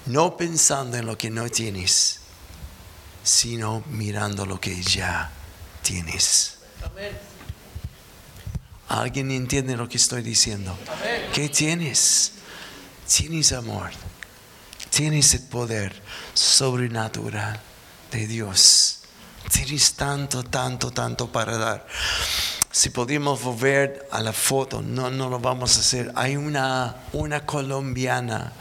no 0.06 0.36
pensando 0.36 0.96
en 0.96 1.06
lo 1.06 1.16
que 1.16 1.30
no 1.30 1.48
tienes, 1.48 2.20
sino 3.22 3.84
mirando 3.86 4.46
lo 4.46 4.58
que 4.60 4.82
ya 4.82 5.30
tienes. 5.82 6.58
¿Alguien 8.88 9.30
entiende 9.30 9.76
lo 9.76 9.88
que 9.88 9.96
estoy 9.96 10.22
diciendo? 10.22 10.76
¿Qué 11.32 11.48
tienes? 11.48 12.32
Tienes 13.06 13.52
amor. 13.52 13.90
Tienes 14.90 15.32
el 15.34 15.42
poder 15.42 15.94
sobrenatural 16.34 17.60
de 18.10 18.26
Dios. 18.26 19.00
Tienes 19.50 19.94
tanto, 19.94 20.42
tanto, 20.44 20.90
tanto 20.90 21.30
para 21.30 21.56
dar. 21.56 21.86
Si 22.72 22.88
podemos 22.88 23.42
volver 23.42 24.08
a 24.10 24.22
la 24.22 24.32
foto, 24.32 24.80
no, 24.80 25.10
no 25.10 25.28
lo 25.28 25.38
vamos 25.38 25.76
a 25.76 25.80
hacer. 25.80 26.10
Hay 26.14 26.36
una, 26.36 26.96
una 27.12 27.44
colombiana 27.44 28.52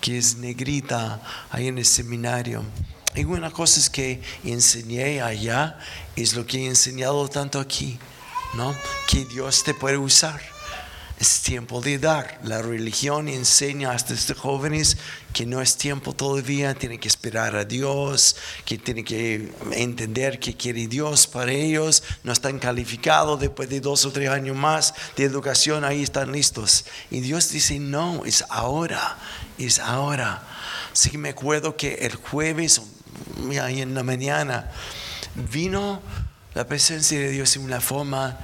que 0.00 0.16
es 0.16 0.36
negrita 0.36 1.20
ahí 1.50 1.68
en 1.68 1.76
el 1.76 1.84
seminario 1.84 2.64
y 3.14 3.24
una 3.24 3.50
cosa 3.50 3.92
que 3.92 4.22
enseñé 4.44 5.20
allá 5.20 5.78
es 6.16 6.34
lo 6.34 6.46
que 6.46 6.64
he 6.64 6.66
enseñado 6.66 7.28
tanto 7.28 7.58
aquí, 7.58 7.98
¿no? 8.54 8.74
Que 9.08 9.24
Dios 9.24 9.64
te 9.64 9.74
puede 9.74 9.98
usar. 9.98 10.40
Es 11.18 11.42
tiempo 11.42 11.80
de 11.80 11.98
dar. 11.98 12.38
La 12.44 12.62
religión 12.62 13.28
enseña 13.28 13.90
hasta 13.90 14.14
estos 14.14 14.38
jóvenes 14.38 14.98
que 15.32 15.46
no 15.46 15.60
es 15.60 15.76
tiempo 15.76 16.12
todavía, 16.12 16.74
tienen 16.74 17.00
que 17.00 17.08
esperar 17.08 17.56
a 17.56 17.64
Dios, 17.64 18.36
que 18.64 18.78
tienen 18.78 19.04
que 19.04 19.52
entender 19.72 20.38
qué 20.38 20.56
quiere 20.56 20.86
Dios 20.86 21.26
para 21.26 21.50
ellos, 21.50 22.04
no 22.22 22.32
están 22.32 22.60
calificados 22.60 23.40
después 23.40 23.68
de 23.68 23.80
dos 23.80 24.04
o 24.04 24.12
tres 24.12 24.30
años 24.30 24.56
más 24.56 24.94
de 25.16 25.24
educación, 25.24 25.84
ahí 25.84 26.04
están 26.04 26.30
listos. 26.30 26.84
Y 27.10 27.20
Dios 27.20 27.50
dice, 27.50 27.80
no, 27.80 28.24
es 28.24 28.44
ahora, 28.48 29.18
es 29.58 29.80
ahora. 29.80 30.46
Así 30.92 31.10
que 31.10 31.18
me 31.18 31.30
acuerdo 31.30 31.76
que 31.76 31.94
el 31.94 32.14
jueves 32.14 32.80
ahí 33.60 33.80
en 33.80 33.94
la 33.94 34.02
mañana, 34.02 34.70
vino 35.34 36.00
la 36.54 36.66
presencia 36.66 37.18
de 37.18 37.30
Dios 37.30 37.56
en 37.56 37.62
una 37.62 37.80
forma 37.80 38.38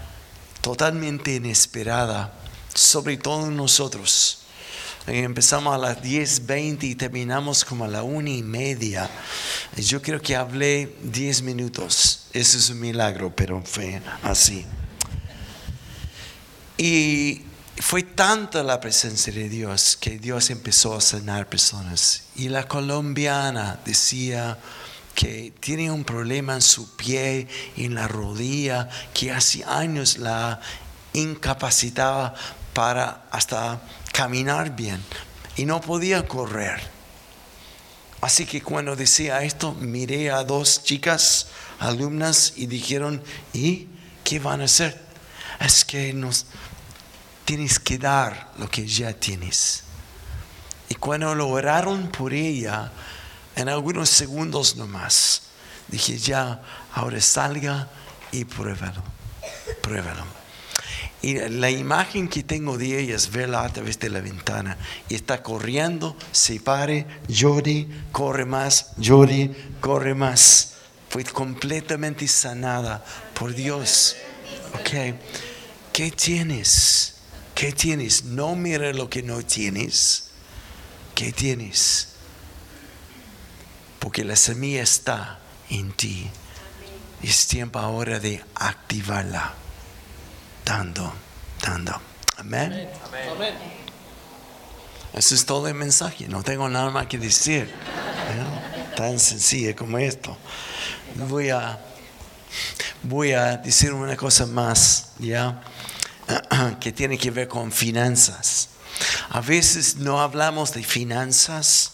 totalmente 0.61 1.35
inesperada, 1.35 2.33
sobre 2.75 3.17
todo 3.17 3.51
nosotros. 3.51 4.41
Empezamos 5.07 5.75
a 5.75 5.79
las 5.79 6.03
10.20 6.03 6.85
y 6.85 6.95
terminamos 6.95 7.65
como 7.65 7.85
a 7.85 7.89
la 7.89 8.03
una 8.03 8.31
y 8.31 8.43
media. 8.43 9.11
Yo 9.77 10.01
creo 10.01 10.21
que 10.21 10.35
hablé 10.35 10.97
10 11.03 11.43
minutos 11.43 12.27
Eso 12.33 12.57
es 12.57 12.71
un 12.71 12.81
milagro, 12.81 13.35
pero 13.35 13.63
fue 13.63 14.01
así. 14.23 14.65
Y 16.79 17.43
fue 17.77 18.03
tanta 18.03 18.63
la 18.63 18.81
presencia 18.81 19.33
de 19.33 19.49
Dios 19.49 19.99
que 20.01 20.19
Dios 20.19 20.49
empezó 20.49 20.97
a 20.97 21.01
sanar 21.03 21.49
personas. 21.49 22.25
Y 22.35 22.49
la 22.49 22.67
colombiana 22.67 23.81
decía 23.85 24.59
que 25.15 25.53
tiene 25.61 25.91
un 25.91 26.05
problema 26.05 26.55
en 26.55 26.63
su 26.63 26.97
pie, 26.97 27.47
en 27.77 27.95
la 27.95 28.09
rodilla, 28.09 28.89
que 29.13 29.33
hace 29.33 29.65
años 29.65 30.17
la 30.19 30.61
incapacitaba 31.13 32.35
para 32.75 33.25
hasta 33.31 33.81
caminar 34.13 34.75
bien 34.75 35.03
y 35.57 35.65
no 35.65 35.81
podía 35.81 36.27
correr. 36.27 36.83
Así 38.21 38.47
que 38.47 38.63
cuando 38.63 38.97
decía 38.97 39.43
esto, 39.43 39.73
miré 39.73 40.31
a 40.31 40.45
dos 40.45 40.83
chicas 40.83 41.49
alumnas 41.79 42.55
y 42.57 42.67
dijeron, 42.67 43.23
¿y 43.53 43.89
qué 44.25 44.39
van 44.39 44.61
a 44.61 44.65
hacer? 44.65 45.01
Es 45.61 45.85
que 45.85 46.13
nos 46.13 46.47
tienes 47.45 47.79
que 47.79 47.99
dar 47.99 48.51
lo 48.59 48.69
que 48.69 48.87
ya 48.87 49.13
tienes. 49.13 49.85
Y 50.89 50.95
cuando 50.95 51.35
lo 51.35 51.49
oraron 51.49 52.09
por 52.09 52.33
ella, 52.33 52.91
en 53.57 53.69
algunos 53.69 54.09
segundos 54.11 54.77
nomás, 54.77 55.43
dije, 55.89 56.19
ya, 56.19 56.63
ahora 56.95 57.21
salga 57.21 57.89
y 58.33 58.45
pruébalo, 58.45 59.03
pruébalo. 59.83 60.34
Y 61.25 61.39
la 61.49 61.71
imagen 61.71 62.29
que 62.29 62.43
tengo 62.43 62.77
de 62.77 63.01
ella 63.01 63.17
es 63.17 63.33
verla 63.33 63.65
a 63.65 63.73
través 63.73 63.99
de 63.99 64.11
la 64.11 64.21
ventana. 64.21 64.77
Y 65.09 65.15
está 65.15 65.43
corriendo, 65.43 66.15
se 66.33 66.61
pare, 66.61 67.07
llore, 67.29 67.89
corre 68.13 68.45
más, 68.45 68.91
llore, 68.99 69.51
corre 69.81 70.15
más. 70.15 70.75
Fue 71.09 71.25
completamente 71.25 72.29
sanada 72.29 73.03
por 73.33 73.55
Dios. 73.55 74.17
Ok. 74.75 75.15
¿Qué 75.95 76.11
tienes? 76.11 77.15
¿Qué 77.55 77.73
tienes? 77.73 78.25
No 78.25 78.55
mire 78.55 78.93
lo 78.93 79.09
que 79.09 79.23
no 79.23 79.41
tienes. 79.43 80.29
¿Qué 81.15 81.33
tienes? 81.33 82.09
Porque 83.99 84.25
la 84.25 84.37
semilla 84.37 84.83
está 84.83 85.39
en 85.71 85.91
ti. 85.93 86.27
Es 87.23 87.47
tiempo 87.47 87.79
ahora 87.79 88.21
de 88.21 88.45
activarla 88.57 89.64
dando, 90.65 91.13
dando. 91.61 92.01
Amén. 92.37 92.89
Amén. 93.07 93.55
Eso 95.13 95.35
es 95.35 95.47
todo 95.47 95.69
el 95.69 95.75
mensaje. 95.75 96.27
No 96.29 96.43
tengo 96.43 96.69
nada 96.69 96.91
más 96.91 97.07
que 97.07 97.19
decir. 97.19 97.73
Tan 98.97 99.19
sencillo 99.19 99.75
como 99.77 99.99
esto. 99.99 100.37
Voy 101.29 101.51
a, 101.51 101.79
voy 103.03 103.33
a 103.33 103.57
decir 103.57 103.93
una 103.93 104.17
cosa 104.17 104.47
más, 104.47 105.13
¿ya? 105.19 105.63
que 106.81 106.93
tiene 106.93 107.17
que 107.17 107.31
ver 107.31 107.47
con 107.47 107.71
finanzas. 107.71 108.71
A 109.31 109.41
veces 109.41 109.97
no 109.97 110.21
hablamos 110.21 110.73
de 110.73 110.83
finanzas 110.83 111.93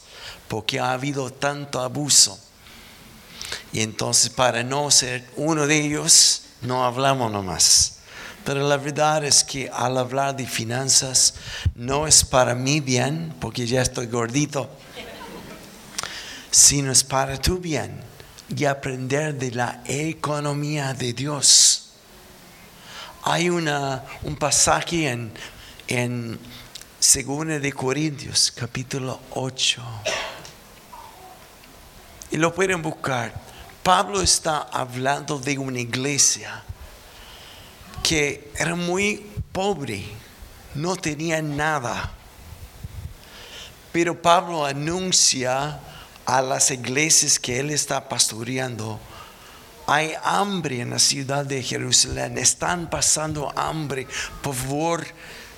porque 0.49 0.81
ha 0.81 0.93
habido 0.93 1.31
tanto 1.31 1.81
abuso. 1.81 2.39
Y 3.73 3.81
entonces 3.83 4.31
para 4.31 4.63
no 4.63 4.91
ser 4.91 5.29
uno 5.37 5.67
de 5.67 5.79
ellos, 5.79 6.43
no 6.63 6.85
hablamos 6.85 7.31
nomás. 7.31 8.00
Pero 8.51 8.67
la 8.67 8.79
verdad 8.79 9.25
es 9.25 9.45
que 9.45 9.71
al 9.73 9.97
hablar 9.97 10.35
de 10.35 10.45
finanzas 10.45 11.35
no 11.77 12.09
es 12.09 12.25
para 12.25 12.53
mí 12.53 12.81
bien, 12.81 13.33
porque 13.41 13.65
ya 13.65 13.81
estoy 13.81 14.09
gordito, 14.09 14.69
sino 16.51 16.91
es 16.91 17.05
para 17.05 17.41
tu 17.41 17.59
bien 17.59 18.03
y 18.49 18.65
aprender 18.65 19.39
de 19.39 19.53
la 19.53 19.85
economía 19.87 20.95
de 20.95 21.13
Dios. 21.13 21.91
Hay 23.23 23.49
una, 23.49 24.03
un 24.25 24.35
pasaje 24.35 25.09
en, 25.09 25.33
en 25.87 26.37
2 26.99 27.63
de 27.63 27.73
Corintios, 27.73 28.51
capítulo 28.51 29.21
8. 29.31 29.81
Y 32.33 32.37
lo 32.37 32.53
pueden 32.53 32.83
buscar. 32.83 33.33
Pablo 33.85 34.21
está 34.21 34.63
hablando 34.73 35.39
de 35.39 35.57
una 35.57 35.79
iglesia 35.79 36.65
que 38.03 38.51
era 38.57 38.75
muy 38.75 39.27
pobre, 39.53 40.05
no 40.75 40.97
tenía 40.97 41.43
nada. 41.43 42.13
Pero 43.93 44.21
Pablo 44.21 44.65
anuncia 44.65 45.81
a 46.27 46.43
las 46.43 46.71
iglesias 46.71 47.39
que 47.39 47.59
él 47.59 47.71
está 47.71 48.09
pastoreando, 48.09 49.01
hay 49.87 50.13
hambre 50.23 50.81
en 50.81 50.91
la 50.91 51.01
ciudad 51.01 51.45
de 51.45 51.63
Jerusalén, 51.63 52.39
están 52.39 52.89
pasando 52.89 53.53
hambre, 53.57 54.07
por 54.41 54.55
favor, 54.55 55.05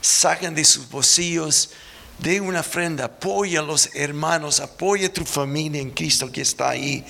saquen 0.00 0.54
de 0.54 0.64
sus 0.64 0.88
bolsillos 0.88 1.70
de 2.18 2.40
una 2.40 2.60
ofrenda, 2.60 3.04
apoya 3.04 3.60
a 3.60 3.62
los 3.62 3.90
hermanos, 3.94 4.60
apoya 4.60 5.08
a 5.08 5.12
tu 5.12 5.24
familia 5.24 5.82
en 5.82 5.90
Cristo 5.90 6.32
que 6.32 6.40
está 6.40 6.70
ahí. 6.70 7.04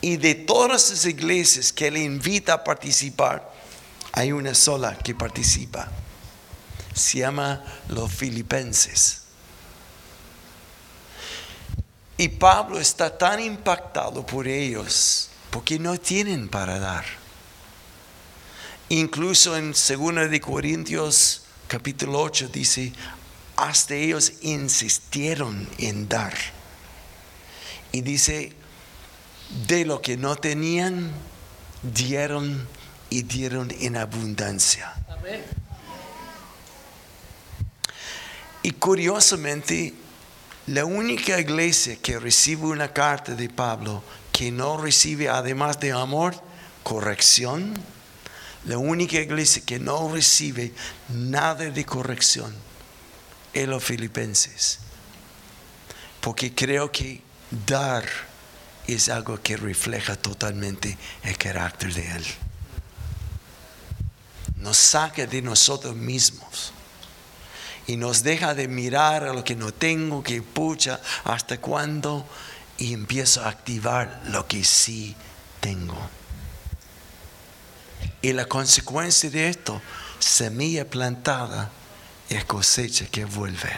Y 0.00 0.16
de 0.16 0.34
todas 0.34 0.90
las 0.90 1.04
iglesias 1.04 1.72
que 1.72 1.90
le 1.90 2.02
invita 2.02 2.54
a 2.54 2.64
participar, 2.64 3.52
hay 4.16 4.32
una 4.32 4.54
sola 4.54 4.96
que 4.96 5.14
participa. 5.14 5.88
Se 6.94 7.18
llama 7.18 7.62
los 7.88 8.10
filipenses. 8.10 9.20
Y 12.16 12.28
Pablo 12.28 12.80
está 12.80 13.16
tan 13.16 13.40
impactado 13.40 14.24
por 14.24 14.48
ellos 14.48 15.28
porque 15.50 15.78
no 15.78 15.98
tienen 15.98 16.48
para 16.48 16.78
dar. 16.78 17.04
Incluso 18.88 19.54
en 19.54 19.72
2 19.72 20.30
de 20.30 20.40
Corintios 20.40 21.42
capítulo 21.68 22.22
8 22.22 22.48
dice, 22.48 22.94
hasta 23.56 23.96
ellos 23.96 24.32
insistieron 24.40 25.68
en 25.76 26.08
dar. 26.08 26.32
Y 27.92 28.00
dice, 28.00 28.54
de 29.66 29.84
lo 29.84 30.00
que 30.00 30.16
no 30.16 30.36
tenían, 30.36 31.12
dieron 31.82 32.66
y 33.10 33.22
dieron 33.22 33.70
en 33.80 33.96
abundancia. 33.96 34.92
Y 38.62 38.72
curiosamente, 38.72 39.94
la 40.66 40.84
única 40.84 41.38
iglesia 41.38 41.96
que 42.02 42.18
recibe 42.18 42.66
una 42.66 42.92
carta 42.92 43.34
de 43.34 43.48
Pablo 43.48 44.02
que 44.32 44.50
no 44.50 44.76
recibe, 44.76 45.28
además 45.28 45.78
de 45.78 45.92
amor, 45.92 46.34
corrección, 46.82 47.74
la 48.64 48.76
única 48.78 49.18
iglesia 49.20 49.62
que 49.64 49.78
no 49.78 50.12
recibe 50.12 50.72
nada 51.08 51.70
de 51.70 51.84
corrección 51.84 52.52
es 53.52 53.68
los 53.68 53.84
filipenses. 53.84 54.80
Porque 56.20 56.52
creo 56.52 56.90
que 56.90 57.22
dar 57.66 58.04
es 58.88 59.08
algo 59.08 59.40
que 59.40 59.56
refleja 59.56 60.16
totalmente 60.16 60.98
el 61.22 61.38
carácter 61.38 61.94
de 61.94 62.10
Él 62.10 62.24
nos 64.66 64.76
saca 64.78 65.26
de 65.26 65.40
nosotros 65.42 65.94
mismos 65.94 66.72
y 67.86 67.96
nos 67.96 68.24
deja 68.24 68.52
de 68.52 68.66
mirar 68.66 69.22
a 69.22 69.32
lo 69.32 69.44
que 69.44 69.54
no 69.54 69.72
tengo, 69.72 70.24
que 70.24 70.42
pucha, 70.42 71.00
hasta 71.22 71.60
cuándo, 71.60 72.26
y 72.76 72.92
empiezo 72.92 73.44
a 73.44 73.48
activar 73.48 74.22
lo 74.24 74.48
que 74.48 74.64
sí 74.64 75.14
tengo. 75.60 75.96
Y 78.20 78.32
la 78.32 78.46
consecuencia 78.46 79.30
de 79.30 79.50
esto, 79.50 79.80
semilla 80.18 80.84
plantada, 80.90 81.70
es 82.28 82.44
cosecha 82.44 83.06
que 83.06 83.24
vuelve. 83.24 83.70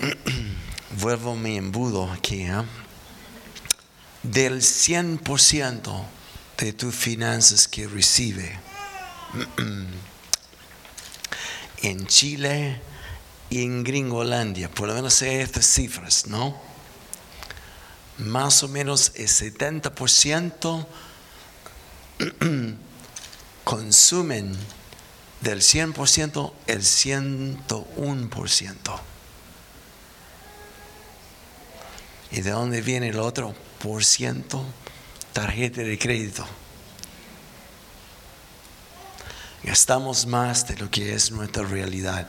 Vuelvo 1.00 1.36
mi 1.36 1.56
embudo 1.56 2.10
aquí. 2.10 2.42
¿eh? 2.42 2.64
Del 4.22 4.62
100% 4.62 6.04
de 6.58 6.72
tus 6.72 6.94
finanzas 6.94 7.68
que 7.68 7.86
recibe 7.86 8.58
en 11.82 12.06
Chile 12.06 12.80
y 13.50 13.62
en 13.62 13.84
Gringolandia, 13.84 14.70
por 14.70 14.88
lo 14.88 14.94
menos 14.94 15.20
estas 15.22 15.66
cifras, 15.66 16.26
¿no? 16.26 16.58
Más 18.18 18.62
o 18.62 18.68
menos 18.68 19.12
el 19.14 19.28
70% 19.28 20.86
consumen 23.64 24.56
del 25.40 25.60
100% 25.60 26.52
el 26.66 26.80
101%. 26.80 29.00
¿Y 32.30 32.42
de 32.42 32.50
dónde 32.50 32.82
viene 32.82 33.08
el 33.08 33.18
otro? 33.18 33.54
por 33.78 34.04
ciento 34.04 34.64
tarjeta 35.32 35.82
de 35.82 35.98
crédito. 35.98 36.44
Gastamos 39.62 40.26
más 40.26 40.66
de 40.66 40.76
lo 40.76 40.90
que 40.90 41.14
es 41.14 41.30
nuestra 41.30 41.62
realidad. 41.64 42.28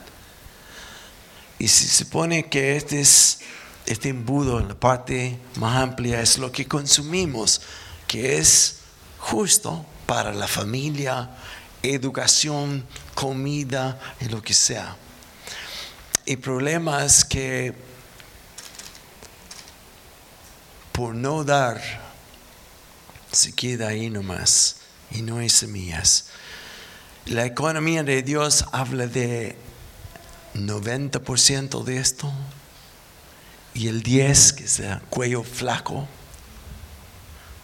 Y 1.57 1.67
si 1.67 1.85
se 1.87 2.03
supone 2.03 2.49
que 2.49 2.75
este 2.75 3.01
es 3.01 3.39
este 3.85 4.09
embudo, 4.09 4.59
la 4.59 4.79
parte 4.79 5.39
más 5.55 5.77
amplia, 5.81 6.21
es 6.21 6.37
lo 6.37 6.51
que 6.51 6.67
consumimos, 6.67 7.61
que 8.07 8.37
es 8.37 8.79
justo 9.17 9.85
para 10.05 10.33
la 10.33 10.47
familia, 10.47 11.31
educación, 11.81 12.85
comida 13.15 13.99
y 14.21 14.25
lo 14.25 14.41
que 14.41 14.53
sea. 14.53 14.95
El 16.25 16.37
problema 16.37 17.03
es 17.03 17.25
que 17.25 17.88
por 20.91 21.15
no 21.15 21.43
dar, 21.43 21.81
se 23.31 23.53
queda 23.53 23.89
ahí 23.89 24.09
nomás 24.09 24.77
y 25.11 25.21
no 25.21 25.37
hay 25.37 25.49
semillas. 25.49 26.25
La 27.25 27.45
economía 27.45 28.03
de 28.03 28.23
Dios 28.23 28.65
habla 28.71 29.07
de 29.07 29.55
90% 30.55 31.83
de 31.83 31.97
esto 31.97 32.31
y 33.73 33.87
el 33.87 34.03
10% 34.03 34.55
que 34.55 34.67
sea 34.67 35.01
cuello 35.09 35.43
flaco. 35.43 36.07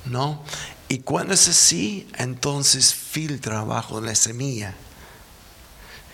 ¿No? 0.06 0.44
Y 0.88 1.00
cuando 1.00 1.34
es 1.34 1.48
así, 1.48 2.08
entonces 2.18 2.94
filtra 2.94 3.60
abajo 3.60 4.02
la 4.02 4.14
semilla 4.14 4.76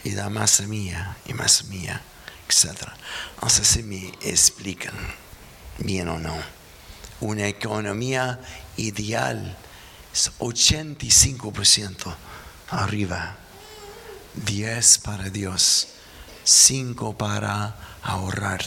y 0.03 0.11
da 0.11 0.29
más 0.29 0.51
semilla 0.51 1.17
y 1.25 1.33
más 1.33 1.51
semilla, 1.51 2.01
etc. 2.47 2.87
No 3.41 3.49
sé 3.49 3.65
si 3.65 3.83
me 3.83 4.07
explican 4.21 4.95
bien 5.77 6.07
o 6.07 6.19
no. 6.19 6.60
Una 7.21 7.47
economía 7.47 8.39
ideal 8.77 9.55
es 10.11 10.31
85% 10.39 12.13
arriba, 12.69 13.37
10 14.33 14.97
para 14.99 15.29
Dios, 15.29 15.87
5 16.43 17.17
para 17.17 17.75
ahorrar. 18.01 18.65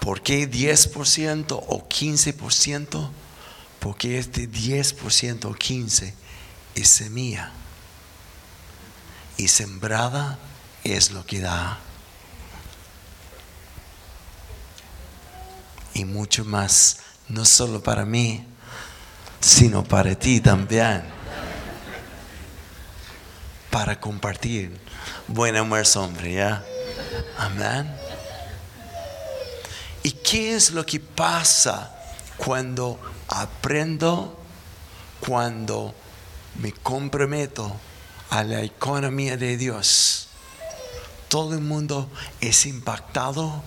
¿Por 0.00 0.22
qué 0.22 0.50
10% 0.50 1.52
o 1.52 1.88
15%? 1.88 3.10
Porque 3.78 4.18
este 4.18 4.48
10% 4.48 5.44
o 5.46 5.54
15% 5.54 6.12
es 6.74 6.88
semilla. 6.88 7.52
Y 9.36 9.48
sembrada 9.48 10.38
es 10.84 11.10
lo 11.12 11.24
que 11.24 11.40
da. 11.40 11.78
Y 16.00 16.06
mucho 16.06 16.46
más, 16.46 16.96
no 17.28 17.44
solo 17.44 17.82
para 17.82 18.06
mí, 18.06 18.42
sino 19.38 19.84
para 19.84 20.14
ti 20.14 20.40
también. 20.40 21.02
Para 23.68 24.00
compartir. 24.00 24.80
Buen 25.28 25.56
almuerzo, 25.56 26.02
hombre, 26.02 26.32
¿ya? 26.32 26.64
Amén. 27.36 27.94
¿Y 30.02 30.12
qué 30.12 30.54
es 30.54 30.70
lo 30.70 30.86
que 30.86 31.00
pasa 31.00 31.94
cuando 32.38 32.98
aprendo, 33.28 34.42
cuando 35.20 35.94
me 36.62 36.72
comprometo 36.72 37.78
a 38.30 38.42
la 38.42 38.62
economía 38.62 39.36
de 39.36 39.58
Dios? 39.58 40.28
Todo 41.28 41.52
el 41.52 41.60
mundo 41.60 42.08
es 42.40 42.64
impactado 42.64 43.62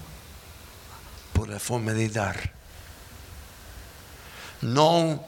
por 1.33 1.49
la 1.49 1.59
forma 1.59 1.93
de 1.93 2.09
dar. 2.09 2.51
No 4.61 5.23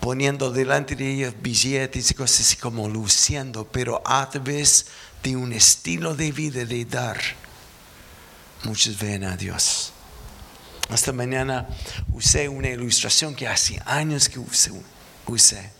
poniendo 0.00 0.50
delante 0.50 0.94
de 0.94 1.12
ellos 1.12 1.34
billetes 1.40 2.10
y 2.10 2.14
cosas 2.14 2.40
así 2.40 2.56
como 2.56 2.88
luciendo, 2.88 3.66
pero 3.66 4.00
a 4.06 4.28
través 4.30 4.86
de 5.22 5.36
un 5.36 5.52
estilo 5.52 6.14
de 6.14 6.30
vida 6.30 6.64
de 6.64 6.84
dar, 6.84 7.18
muchos 8.64 8.98
ven 8.98 9.24
a 9.24 9.36
Dios. 9.36 9.92
Esta 10.92 11.12
mañana 11.12 11.68
usé 12.12 12.48
una 12.48 12.68
ilustración 12.68 13.34
que 13.34 13.46
hace 13.46 13.80
años 13.84 14.28
que 14.28 14.38
usé. 14.38 15.70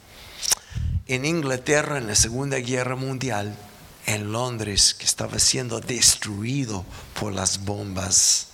En 1.07 1.25
Inglaterra, 1.25 1.97
en 1.97 2.07
la 2.07 2.15
Segunda 2.15 2.59
Guerra 2.59 2.97
Mundial, 2.97 3.57
en 4.05 4.31
Londres, 4.31 4.93
que 4.93 5.07
estaba 5.07 5.39
siendo 5.39 5.81
destruido 5.81 6.85
por 7.19 7.33
las 7.33 7.65
bombas. 7.65 8.48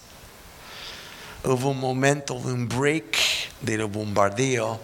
Hubo 1.45 1.71
un 1.71 1.81
momento 1.81 2.41
de 2.41 2.53
un 2.55 2.69
break 2.69 3.19
del 3.61 3.85
bombardeo 3.85 4.81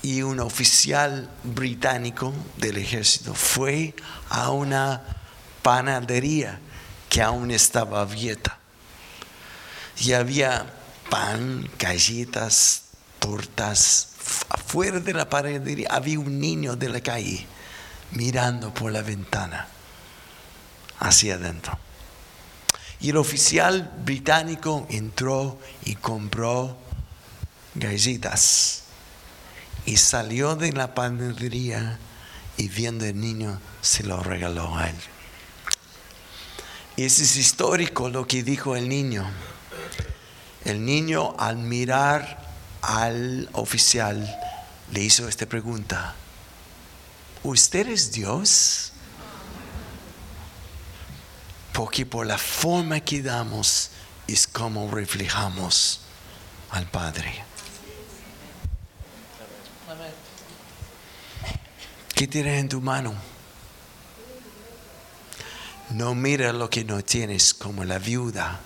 y 0.00 0.22
un 0.22 0.40
oficial 0.40 1.28
británico 1.44 2.32
del 2.56 2.78
ejército 2.78 3.34
fue 3.34 3.94
a 4.30 4.52
una 4.52 5.02
panadería 5.60 6.58
que 7.10 7.20
aún 7.20 7.50
estaba 7.50 8.00
abierta. 8.00 8.58
Y 9.98 10.12
había 10.14 10.64
pan, 11.10 11.68
galletas, 11.78 12.84
tortas. 13.18 14.08
Afuera 14.48 14.98
de 14.98 15.12
la 15.12 15.28
panadería 15.28 15.88
había 15.90 16.20
un 16.20 16.40
niño 16.40 16.74
de 16.74 16.88
la 16.88 17.02
calle 17.02 17.46
mirando 18.12 18.72
por 18.72 18.92
la 18.92 19.02
ventana 19.02 19.68
hacia 21.00 21.34
adentro. 21.34 21.89
Y 23.00 23.10
el 23.10 23.16
oficial 23.16 23.90
británico 24.04 24.86
entró 24.90 25.58
y 25.84 25.94
compró 25.94 26.76
galletas 27.74 28.82
y 29.86 29.96
salió 29.96 30.56
de 30.56 30.72
la 30.72 30.94
panadería 30.94 31.98
y 32.56 32.68
viendo 32.68 33.06
al 33.06 33.18
niño 33.18 33.60
se 33.80 34.02
lo 34.02 34.22
regaló 34.22 34.76
a 34.76 34.90
él. 34.90 34.96
Y 36.96 37.04
eso 37.04 37.22
es 37.22 37.36
histórico 37.36 38.10
lo 38.10 38.26
que 38.26 38.42
dijo 38.42 38.76
el 38.76 38.88
niño. 38.88 39.26
El 40.64 40.84
niño 40.84 41.34
al 41.38 41.56
mirar 41.56 42.46
al 42.82 43.48
oficial 43.52 44.28
le 44.92 45.00
hizo 45.00 45.26
esta 45.26 45.46
pregunta. 45.46 46.14
¿Usted 47.42 47.88
es 47.88 48.12
Dios? 48.12 48.92
Porque 51.80 52.04
por 52.04 52.26
la 52.26 52.36
forma 52.36 53.00
que 53.00 53.22
damos 53.22 53.88
es 54.28 54.46
como 54.46 54.90
reflejamos 54.90 56.02
al 56.72 56.84
Padre. 56.90 57.42
¿Qué 62.14 62.26
tienes 62.26 62.60
en 62.60 62.68
tu 62.68 62.82
mano? 62.82 63.14
No 65.88 66.14
mira 66.14 66.52
lo 66.52 66.68
que 66.68 66.84
no 66.84 67.02
tienes 67.02 67.54
como 67.54 67.82
la 67.82 67.98
viuda. 67.98 68.60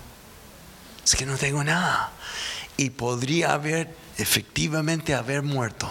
Es 1.05 1.15
que 1.15 1.25
no 1.25 1.37
tengo 1.37 1.63
nada. 1.63 2.11
Y 2.75 2.89
podría 2.89 3.53
haber, 3.53 3.95
efectivamente, 4.17 5.13
haber 5.13 5.41
muerto. 5.41 5.89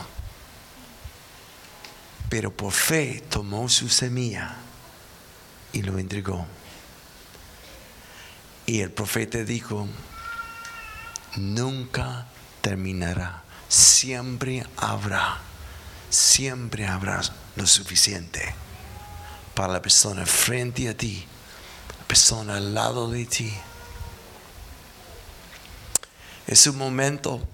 Pero 2.29 2.55
por 2.55 2.75
fe 2.75 3.25
tomó 3.31 3.67
su 3.71 3.89
semilla 3.89 4.57
y 5.73 5.81
lo 5.81 5.99
entregó. 5.99 6.47
Y 8.67 8.81
el 8.81 8.91
profeta 8.91 9.39
dijo, 9.39 9.87
nunca 11.37 12.27
terminará, 12.61 13.43
siempre 13.69 14.67
habrá, 14.77 15.39
siempre 16.09 16.87
habrá 16.87 17.21
lo 17.57 17.67
suficiente 17.67 18.55
para 19.55 19.75
la 19.75 19.83
persona 19.83 20.25
frente 20.25 20.89
a 20.89 20.97
ti, 20.97 21.27
la 21.99 22.07
persona 22.07 22.57
al 22.57 22.75
lado 22.75 23.11
de 23.11 23.27
ti. 23.27 23.53
Es 26.47 26.67
un 26.67 26.77
momento 26.77 27.47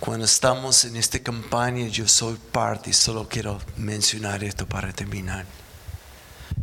cuando 0.00 0.24
estamos 0.24 0.86
en 0.86 0.96
esta 0.96 1.18
campaña, 1.22 1.86
yo 1.88 2.08
soy 2.08 2.36
parte, 2.36 2.92
solo 2.94 3.28
quiero 3.28 3.60
mencionar 3.76 4.42
esto 4.42 4.66
para 4.66 4.94
terminar. 4.94 5.44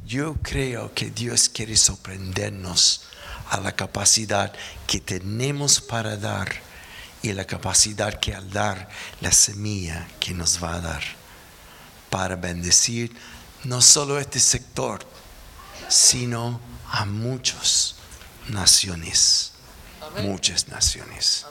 Yo 0.06 0.36
creo 0.42 0.92
que 0.96 1.12
Dios 1.12 1.48
quiere 1.48 1.78
sorprendernos 1.78 3.04
a 3.50 3.60
la 3.60 3.72
capacidad 3.74 4.54
que 4.86 5.00
tenemos 5.00 5.82
para 5.82 6.18
dar 6.18 6.68
y 7.22 7.34
la 7.34 7.46
capacidad 7.46 8.20
que 8.20 8.34
al 8.34 8.50
dar 8.52 8.90
la 9.22 9.32
semilla 9.32 10.08
que 10.20 10.34
nos 10.34 10.64
va 10.64 10.76
a 10.76 10.82
dar 10.82 11.04
para 12.10 12.36
bendecir 12.36 13.16
no 13.64 13.82
solo 13.82 14.20
este 14.20 14.40
sector, 14.40 15.06
sino 15.90 16.60
a 16.92 17.06
muchas 17.06 17.96
naciones. 18.50 19.52
Muchas 20.22 20.68
naciones. 20.68 21.46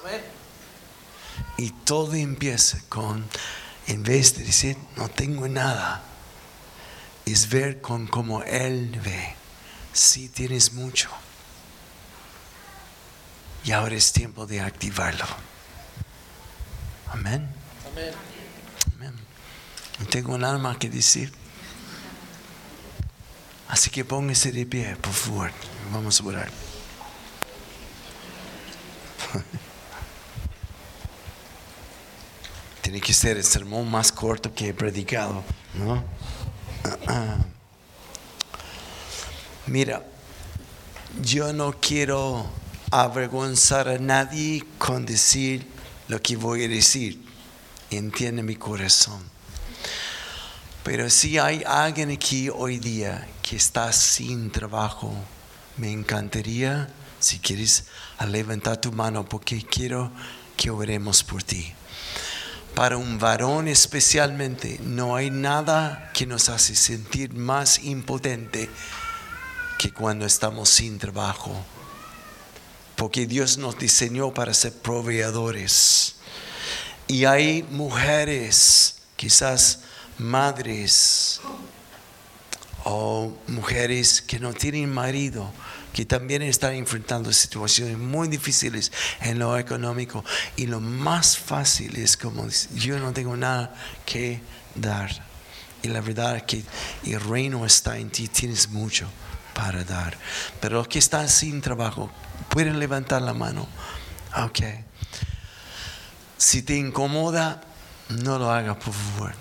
Y 1.59 1.71
todo 1.71 2.15
empieza 2.15 2.81
con, 2.89 3.27
en 3.87 4.03
vez 4.03 4.37
de 4.37 4.45
decir, 4.45 4.77
no 4.97 5.09
tengo 5.09 5.47
nada, 5.49 6.03
es 7.27 7.49
ver 7.49 7.81
con 7.81 8.07
cómo 8.07 8.43
Él 8.43 8.99
ve. 9.05 9.35
Si 9.93 10.29
tienes 10.29 10.73
mucho. 10.73 11.11
Y 13.67 13.73
ahora 13.73 13.97
es 13.97 14.13
tiempo 14.13 14.47
de 14.47 14.61
activarlo. 14.61 15.27
Amén. 17.11 17.49
Amén. 17.93 18.15
Tengo 20.09 20.35
un 20.35 20.45
alma 20.45 20.79
que 20.79 20.89
decir. 20.89 21.33
Así 23.67 23.91
que 23.91 24.05
póngase 24.05 24.53
de 24.53 24.65
pie, 24.67 24.95
por 24.95 25.13
favor. 25.13 25.51
Vamos 25.93 26.21
a 26.21 26.25
orar. 26.25 26.49
Tiene 32.83 33.01
que 33.01 33.13
ser 33.13 33.37
el 33.37 33.43
sermón 33.43 33.91
más 33.91 34.13
corto 34.13 34.55
que 34.55 34.69
he 34.69 34.75
predicado, 34.75 35.43
¿no? 35.75 36.05
Mira, 39.67 40.05
yo 41.21 41.53
no 41.53 41.73
quiero 41.81 42.49
avergonzar 42.91 43.89
a 43.89 43.99
nadie 43.99 44.65
con 44.79 45.07
decir 45.07 45.67
lo 46.09 46.21
que 46.23 46.37
voy 46.37 46.65
a 46.65 46.69
decir. 46.69 47.23
Entiende 47.91 48.43
mi 48.43 48.57
corazón. 48.57 49.23
Pero 50.83 51.11
si 51.11 51.39
hay 51.39 51.65
alguien 51.67 52.11
aquí 52.11 52.49
hoy 52.49 52.79
día 52.79 53.27
que 53.43 53.57
está 53.57 53.93
sin 53.93 54.51
trabajo, 54.51 55.13
me 55.77 55.91
encantaría, 55.91 56.89
si 57.19 57.39
quieres, 57.41 57.87
levantar 58.29 58.81
tu 58.81 58.93
mano 58.93 59.25
porque 59.25 59.63
quiero 59.63 60.13
que 60.57 60.71
oremos 60.71 61.25
por 61.25 61.43
ti. 61.43 61.73
Para 62.75 62.99
un 62.99 63.19
varón 63.19 63.69
especialmente, 63.69 64.79
no 64.83 65.17
hay 65.17 65.31
nada 65.31 66.11
que 66.13 66.27
nos 66.27 66.49
hace 66.49 66.77
sentir 66.77 67.35
más 67.35 67.83
impotente 67.83 68.71
que 69.79 69.93
cuando 69.93 70.25
estamos 70.27 70.69
sin 70.69 70.99
trabajo. 70.99 71.65
Porque 72.97 73.27
Dios 73.27 73.59
nos 73.59 73.79
diseñó 73.79 74.33
para 74.33 74.55
ser 74.55 74.73
proveedores. 74.73 76.17
Y 77.09 77.25
hay 77.25 77.63
mujeres, 77.71 78.97
quizás 79.17 79.81
madres 80.19 81.41
o 82.85 83.37
mujeres 83.49 84.23
que 84.23 84.39
no 84.39 84.53
tienen 84.53 84.93
marido, 84.93 85.53
que 85.93 86.05
también 86.05 86.43
están 86.43 86.75
enfrentando 86.75 87.33
situaciones 87.33 87.97
muy 87.99 88.29
difíciles 88.29 88.93
en 89.21 89.39
lo 89.39 89.59
económico. 89.59 90.25
Y 90.57 90.67
lo 90.67 90.81
más 90.81 91.39
fácil 91.39 91.97
es 91.97 92.17
como 92.17 92.47
yo 92.75 92.99
no 92.99 93.13
tengo 93.13 93.37
nada 93.37 93.75
que 94.05 94.41
dar. 94.75 95.11
Y 95.83 95.89
la 95.89 96.01
verdad 96.01 96.37
es 96.37 96.43
que 96.45 96.65
el 97.05 97.21
reino 97.21 97.65
está 97.65 97.99
en 97.99 98.11
ti, 98.11 98.29
tienes 98.29 98.69
mucho 98.71 99.09
para 99.55 99.85
dar. 99.85 100.19
Pero 100.61 100.79
los 100.79 100.89
que 100.89 100.99
están 100.99 101.29
sin 101.29 101.61
trabajo, 101.61 102.11
pueden 102.49 102.79
levantar 102.79 103.23
la 103.23 103.35
mano. 103.35 103.67
Ok. 104.37 104.61
Si 106.39 106.63
te 106.63 106.77
incomoda, 106.77 107.61
no 108.09 108.39
lo 108.39 108.51
hagas, 108.51 108.77
por 108.77 108.93
favor. 108.93 109.35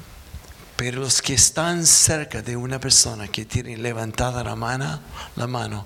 Pero 0.76 1.02
los 1.02 1.22
que 1.22 1.34
están 1.34 1.86
cerca 1.86 2.42
de 2.42 2.58
una 2.58 2.80
persona 2.80 3.28
que 3.28 3.46
tiene 3.46 3.78
levantada 3.78 4.44
la 4.44 4.56
mano, 4.56 5.00
la 5.36 5.48
mano, 5.48 5.86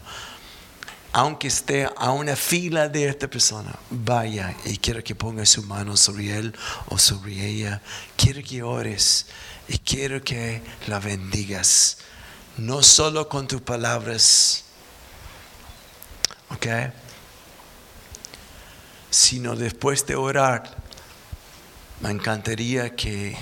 aunque 1.13 1.47
esté 1.47 1.87
a 1.95 2.11
una 2.11 2.35
fila 2.35 2.87
de 2.87 3.07
esta 3.07 3.27
persona, 3.27 3.75
vaya 3.89 4.55
y 4.65 4.77
quiero 4.77 5.03
que 5.03 5.15
ponga 5.15 5.45
su 5.45 5.63
mano 5.63 5.95
sobre 5.95 6.37
él 6.37 6.55
o 6.87 6.97
sobre 6.97 7.45
ella. 7.45 7.81
Quiero 8.15 8.41
que 8.43 8.63
ores 8.63 9.27
y 9.67 9.77
quiero 9.77 10.23
que 10.23 10.61
la 10.87 10.99
bendigas 10.99 11.97
no 12.59 12.83
solo 12.83 13.29
con 13.29 13.47
tus 13.47 13.61
palabras, 13.61 14.63
¿ok? 16.49 16.67
Sino 19.09 19.55
después 19.55 20.05
de 20.05 20.15
orar, 20.15 20.77
me 22.01 22.11
encantaría 22.11 22.95
que 22.95 23.37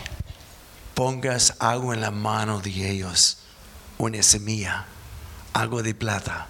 pongas 0.94 1.56
algo 1.60 1.94
en 1.94 2.02
la 2.02 2.12
mano 2.12 2.60
de 2.60 2.90
ellos, 2.90 3.38
una 3.98 4.24
semilla, 4.24 4.86
algo 5.54 5.84
de 5.84 5.94
plata, 5.94 6.48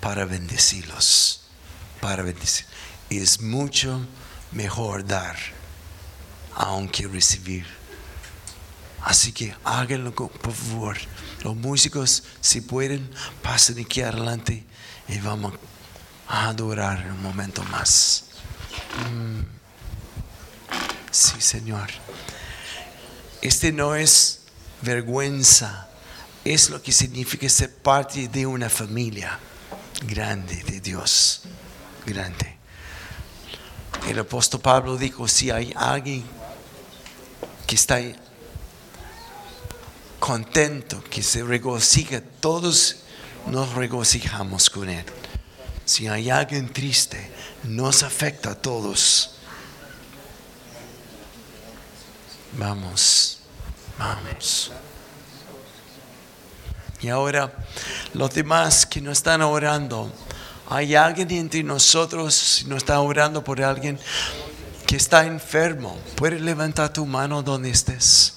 para 0.00 0.24
bendecirlos, 0.24 1.42
para 2.00 2.22
bendecir. 2.22 2.66
Es 3.10 3.40
mucho 3.40 4.06
mejor 4.52 5.06
dar, 5.06 5.36
aunque 6.54 7.08
recibir. 7.08 7.66
Así 9.02 9.32
que 9.32 9.54
háganlo, 9.64 10.14
por 10.14 10.52
favor. 10.52 10.96
Los 11.42 11.56
músicos, 11.56 12.22
si 12.40 12.60
pueden, 12.60 13.10
pasen 13.42 13.80
aquí 13.80 14.02
adelante 14.02 14.64
y 15.08 15.18
vamos 15.18 15.54
a 16.28 16.48
adorar 16.48 17.04
un 17.10 17.22
momento 17.22 17.64
más. 17.64 18.26
Mm. 18.96 19.40
Sí, 21.10 21.40
Señor. 21.40 21.88
Este 23.42 23.72
no 23.72 23.94
es 23.94 24.40
vergüenza, 24.82 25.88
es 26.44 26.70
lo 26.70 26.82
que 26.82 26.92
significa 26.92 27.48
ser 27.48 27.74
parte 27.74 28.28
de 28.28 28.46
una 28.46 28.70
familia 28.70 29.38
grande 30.06 30.62
de 30.64 30.80
Dios, 30.80 31.42
grande. 32.06 32.56
El 34.08 34.18
apóstol 34.18 34.60
Pablo 34.60 34.96
dijo, 34.96 35.28
si 35.28 35.50
hay 35.50 35.72
alguien 35.76 36.24
que 37.66 37.74
está 37.74 38.00
contento, 40.18 41.02
que 41.04 41.22
se 41.22 41.42
regocija, 41.42 42.20
todos 42.40 42.96
nos 43.46 43.74
regocijamos 43.74 44.70
con 44.70 44.88
Él. 44.88 45.04
Si 45.84 46.06
hay 46.06 46.30
alguien 46.30 46.72
triste, 46.72 47.30
nos 47.64 48.02
afecta 48.02 48.50
a 48.50 48.54
todos. 48.54 49.36
Vamos, 52.58 53.38
vamos. 53.98 54.72
Y 57.00 57.08
ahora, 57.08 57.52
los 58.14 58.32
demás 58.32 58.86
que 58.86 59.00
no 59.00 59.10
están 59.10 59.42
orando, 59.42 60.12
hay 60.68 60.94
alguien 60.94 61.30
entre 61.32 61.62
nosotros, 61.62 62.34
si 62.34 62.64
no 62.66 62.76
está 62.76 63.00
orando 63.00 63.42
por 63.42 63.60
alguien 63.60 63.98
que 64.86 64.96
está 64.96 65.26
enfermo, 65.26 65.98
puedes 66.14 66.40
levantar 66.40 66.92
tu 66.92 67.04
mano 67.04 67.42
donde 67.42 67.70
estés. 67.70 68.34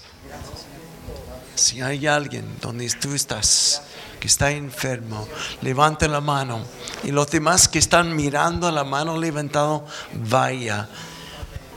Si 1.54 1.82
hay 1.82 2.08
alguien 2.08 2.58
donde 2.60 2.90
tú 2.90 3.14
estás 3.14 3.82
está 4.26 4.52
enfermo, 4.52 5.28
levanta 5.62 6.08
la 6.08 6.22
mano. 6.22 6.64
Y 7.04 7.12
los 7.12 7.30
demás 7.30 7.68
que 7.68 7.80
están 7.80 8.16
mirando 8.16 8.72
la 8.72 8.84
mano 8.84 9.18
levantado, 9.18 9.86
vaya. 10.14 10.88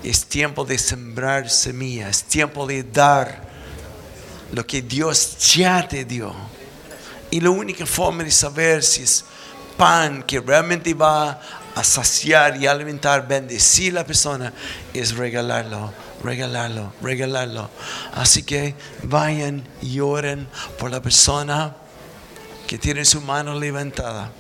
Es 0.03 0.27
tiempo 0.27 0.65
de 0.65 0.79
sembrar 0.79 1.51
semillas, 1.51 2.09
es 2.09 2.25
tiempo 2.25 2.67
de 2.67 2.85
dar 2.85 3.49
lo 4.53 4.67
que 4.67 4.83
Dios 4.83 5.37
ya 5.55 5.87
te 5.87 6.05
dio. 6.05 6.35
Y 7.31 7.41
la 7.41 7.51
única 7.51 7.85
forma 7.85 8.23
de 8.23 8.31
saber 8.31 8.83
si 8.83 9.03
es 9.03 9.25
pan 9.77 10.23
que 10.23 10.41
realmente 10.41 10.95
va 10.95 11.41
a 11.75 11.85
saciar 11.85 12.57
y 12.57 12.67
alimentar, 12.67 13.27
bendecir 13.27 13.93
a 13.93 14.01
la 14.01 14.07
persona, 14.07 14.53
es 14.95 15.17
regalarlo 15.17 15.93
regalarlo, 16.23 16.93
regalarlo. 17.03 17.71
Así 18.15 18.43
que 18.43 18.75
vayan 19.03 19.67
y 19.83 20.01
oren 20.01 20.49
por 20.79 20.91
la 20.91 21.01
persona 21.01 21.77
que 22.69 22.79
tiene 22.79 23.05
su 23.07 23.23
mano 23.23 23.59
levantada. 23.59 24.31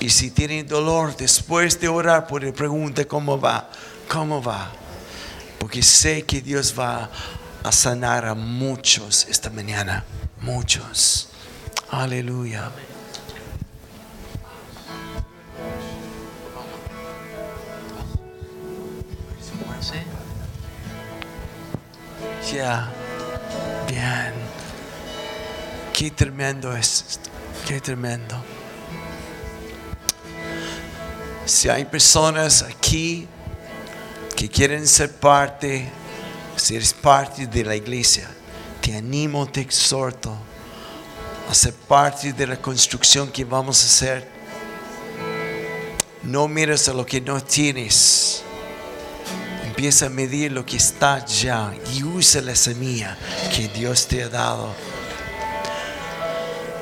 Y 0.00 0.10
si 0.10 0.32
tienen 0.32 0.66
dolor, 0.66 1.16
después 1.16 1.78
de 1.80 1.88
orar, 1.88 2.26
puede 2.26 2.52
preguntar 2.52 3.06
cómo 3.06 3.40
va, 3.40 3.70
cómo 4.08 4.42
va. 4.42 4.72
Porque 5.60 5.80
sé 5.80 6.24
que 6.24 6.40
Dios 6.40 6.74
va 6.76 7.08
a 7.62 7.70
sanar 7.70 8.26
a 8.26 8.34
muchos 8.34 9.26
esta 9.30 9.48
mañana, 9.48 10.04
muchos. 10.40 11.28
Aleluya. 11.88 12.70
Ya. 22.52 22.90
Bien. 23.88 24.34
Qué 25.94 26.10
tremendo 26.10 26.76
es 26.76 27.04
esto. 27.08 27.41
Qué 27.66 27.80
tremendo. 27.80 28.36
Si 31.46 31.68
hay 31.68 31.84
personas 31.84 32.62
aquí 32.62 33.26
que 34.36 34.48
quieren 34.48 34.86
ser 34.86 35.12
parte, 35.12 35.88
si 36.56 36.78
parte 37.00 37.46
de 37.46 37.64
la 37.64 37.76
iglesia, 37.76 38.28
te 38.80 38.96
animo, 38.96 39.46
te 39.46 39.60
exhorto 39.60 40.36
a 41.48 41.54
ser 41.54 41.74
parte 41.74 42.32
de 42.32 42.46
la 42.46 42.56
construcción 42.56 43.30
que 43.30 43.44
vamos 43.44 43.82
a 43.82 43.86
hacer. 43.86 44.28
No 46.22 46.48
mires 46.48 46.88
a 46.88 46.92
lo 46.92 47.04
que 47.04 47.20
no 47.20 47.42
tienes 47.42 48.44
Empieza 49.72 50.06
a 50.06 50.10
medir 50.10 50.52
lo 50.52 50.66
que 50.66 50.76
está 50.76 51.24
ya 51.24 51.74
y 51.94 52.04
usa 52.04 52.42
la 52.42 52.54
semilla 52.54 53.16
que 53.56 53.68
Dios 53.68 54.06
te 54.06 54.22
ha 54.22 54.28
dado. 54.28 54.74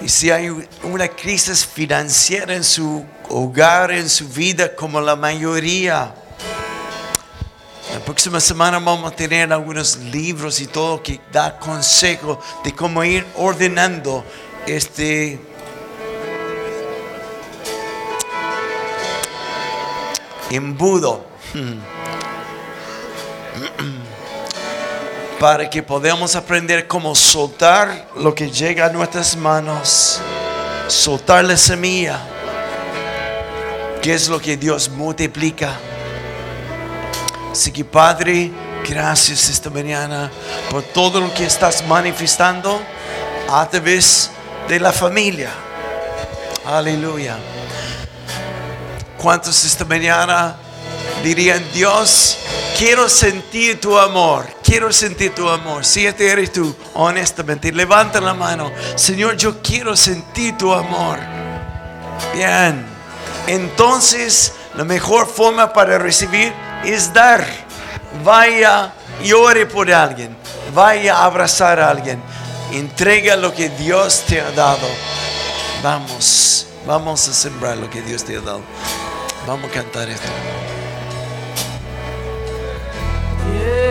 Y 0.02 0.08
si 0.08 0.30
hay 0.30 0.48
una 0.82 1.08
crisis 1.08 1.66
financiera 1.66 2.54
en 2.54 2.64
su 2.64 3.04
hogar, 3.28 3.90
en 3.90 4.08
su 4.08 4.26
vida, 4.28 4.74
como 4.74 4.98
la 5.00 5.14
mayoría, 5.14 6.14
la 7.92 8.00
próxima 8.00 8.40
semana 8.40 8.78
vamos 8.78 9.12
a 9.12 9.14
tener 9.14 9.52
algunos 9.52 9.96
libros 9.98 10.60
y 10.60 10.66
todo 10.68 11.02
que 11.02 11.20
da 11.30 11.58
consejo 11.58 12.40
de 12.64 12.74
cómo 12.74 13.04
ir 13.04 13.26
ordenando 13.36 14.24
este 14.66 15.38
embudo 20.50 21.26
para 25.40 25.70
que 25.70 25.82
podamos 25.82 26.36
aprender 26.36 26.86
cómo 26.86 27.14
soltar 27.14 28.08
lo 28.14 28.34
que 28.34 28.50
llega 28.50 28.84
a 28.84 28.88
nuestras 28.90 29.34
manos, 29.34 30.20
soltar 30.86 31.42
la 31.46 31.56
semilla, 31.56 32.20
que 34.02 34.12
es 34.12 34.28
lo 34.28 34.38
que 34.38 34.58
Dios 34.58 34.90
multiplica. 34.90 35.80
Así 37.50 37.72
que 37.72 37.82
Padre, 37.86 38.50
gracias 38.86 39.48
esta 39.48 39.70
mañana 39.70 40.30
por 40.68 40.82
todo 40.82 41.22
lo 41.22 41.32
que 41.32 41.46
estás 41.46 41.86
manifestando 41.86 42.78
a 43.48 43.66
través 43.66 44.30
de 44.68 44.78
la 44.78 44.92
familia. 44.92 45.48
Aleluya. 46.66 47.38
¿Cuántos 49.16 49.64
esta 49.64 49.86
mañana 49.86 50.56
dirían, 51.24 51.64
Dios, 51.72 52.36
quiero 52.76 53.08
sentir 53.08 53.80
tu 53.80 53.98
amor, 53.98 54.46
quiero 54.70 54.92
sentir 54.92 55.34
tu 55.34 55.48
amor. 55.48 55.84
Si 55.84 56.06
este 56.06 56.30
eres 56.30 56.52
tú, 56.52 56.72
honestamente, 56.94 57.72
levanta 57.72 58.20
la 58.20 58.34
mano. 58.34 58.70
Señor, 58.94 59.36
yo 59.36 59.60
quiero 59.60 59.96
sentir 59.96 60.56
tu 60.56 60.72
amor. 60.72 61.18
Bien, 62.32 62.86
entonces 63.48 64.52
la 64.76 64.84
mejor 64.84 65.26
forma 65.26 65.72
para 65.72 65.98
recibir 65.98 66.52
es 66.84 67.12
dar. 67.12 67.44
Vaya 68.24 68.92
y 69.24 69.32
ore 69.32 69.66
por 69.66 69.90
alguien. 69.90 70.36
Vaya 70.72 71.16
a 71.16 71.24
abrazar 71.24 71.80
a 71.80 71.90
alguien. 71.90 72.22
Entrega 72.70 73.34
lo 73.34 73.52
que 73.52 73.70
Dios 73.70 74.22
te 74.28 74.40
ha 74.40 74.52
dado. 74.52 74.86
Vamos, 75.82 76.68
vamos 76.86 77.26
a 77.26 77.32
sembrar 77.32 77.76
lo 77.76 77.90
que 77.90 78.02
Dios 78.02 78.22
te 78.22 78.36
ha 78.36 78.40
dado. 78.40 78.60
Vamos 79.48 79.68
a 79.68 79.74
cantar 79.74 80.08
esto. 80.08 80.28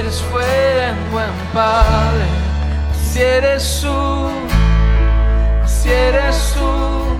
Eres 0.09 0.23
buen, 0.31 1.11
buen 1.11 1.33
Padre, 1.53 2.25
si 3.03 3.21
eres 3.21 3.81
tú, 3.81 4.29
si 5.67 5.89
eres 5.91 6.55
tú, 6.55 7.17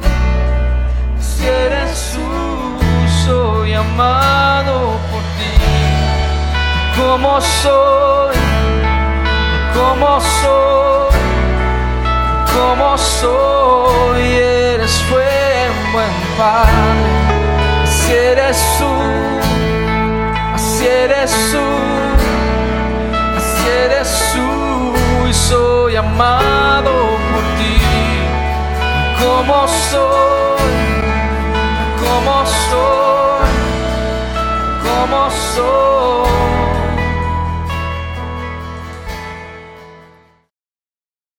si 1.19 1.45
eres 1.45 2.13
tú, 2.13 3.27
soy 3.27 3.73
amado 3.75 4.97
por 5.11 5.21
ti, 5.37 5.53
como 6.99 7.39
soy, 7.39 8.35
como 9.75 10.19
soy, 10.41 11.19
como 12.51 12.97
soy, 12.97 14.33
eres 14.33 14.99
buen, 15.11 15.93
buen 15.93 16.15
Padre, 16.39 17.85
si 17.85 18.13
eres 18.13 18.57
tú, 18.79 20.57
si 20.57 20.87
eres 20.87 21.31
tú 21.51 22.08
eres 23.69 24.09
tú 24.33 25.27
y 25.29 25.33
soy 25.33 25.95
amado 25.95 26.91
por 27.31 27.43
ti. 27.57 27.77
Como 29.21 29.67
soy, 29.67 30.71
como 32.01 32.45
soy, 32.69 33.49
como 34.83 35.29
soy. 35.55 36.58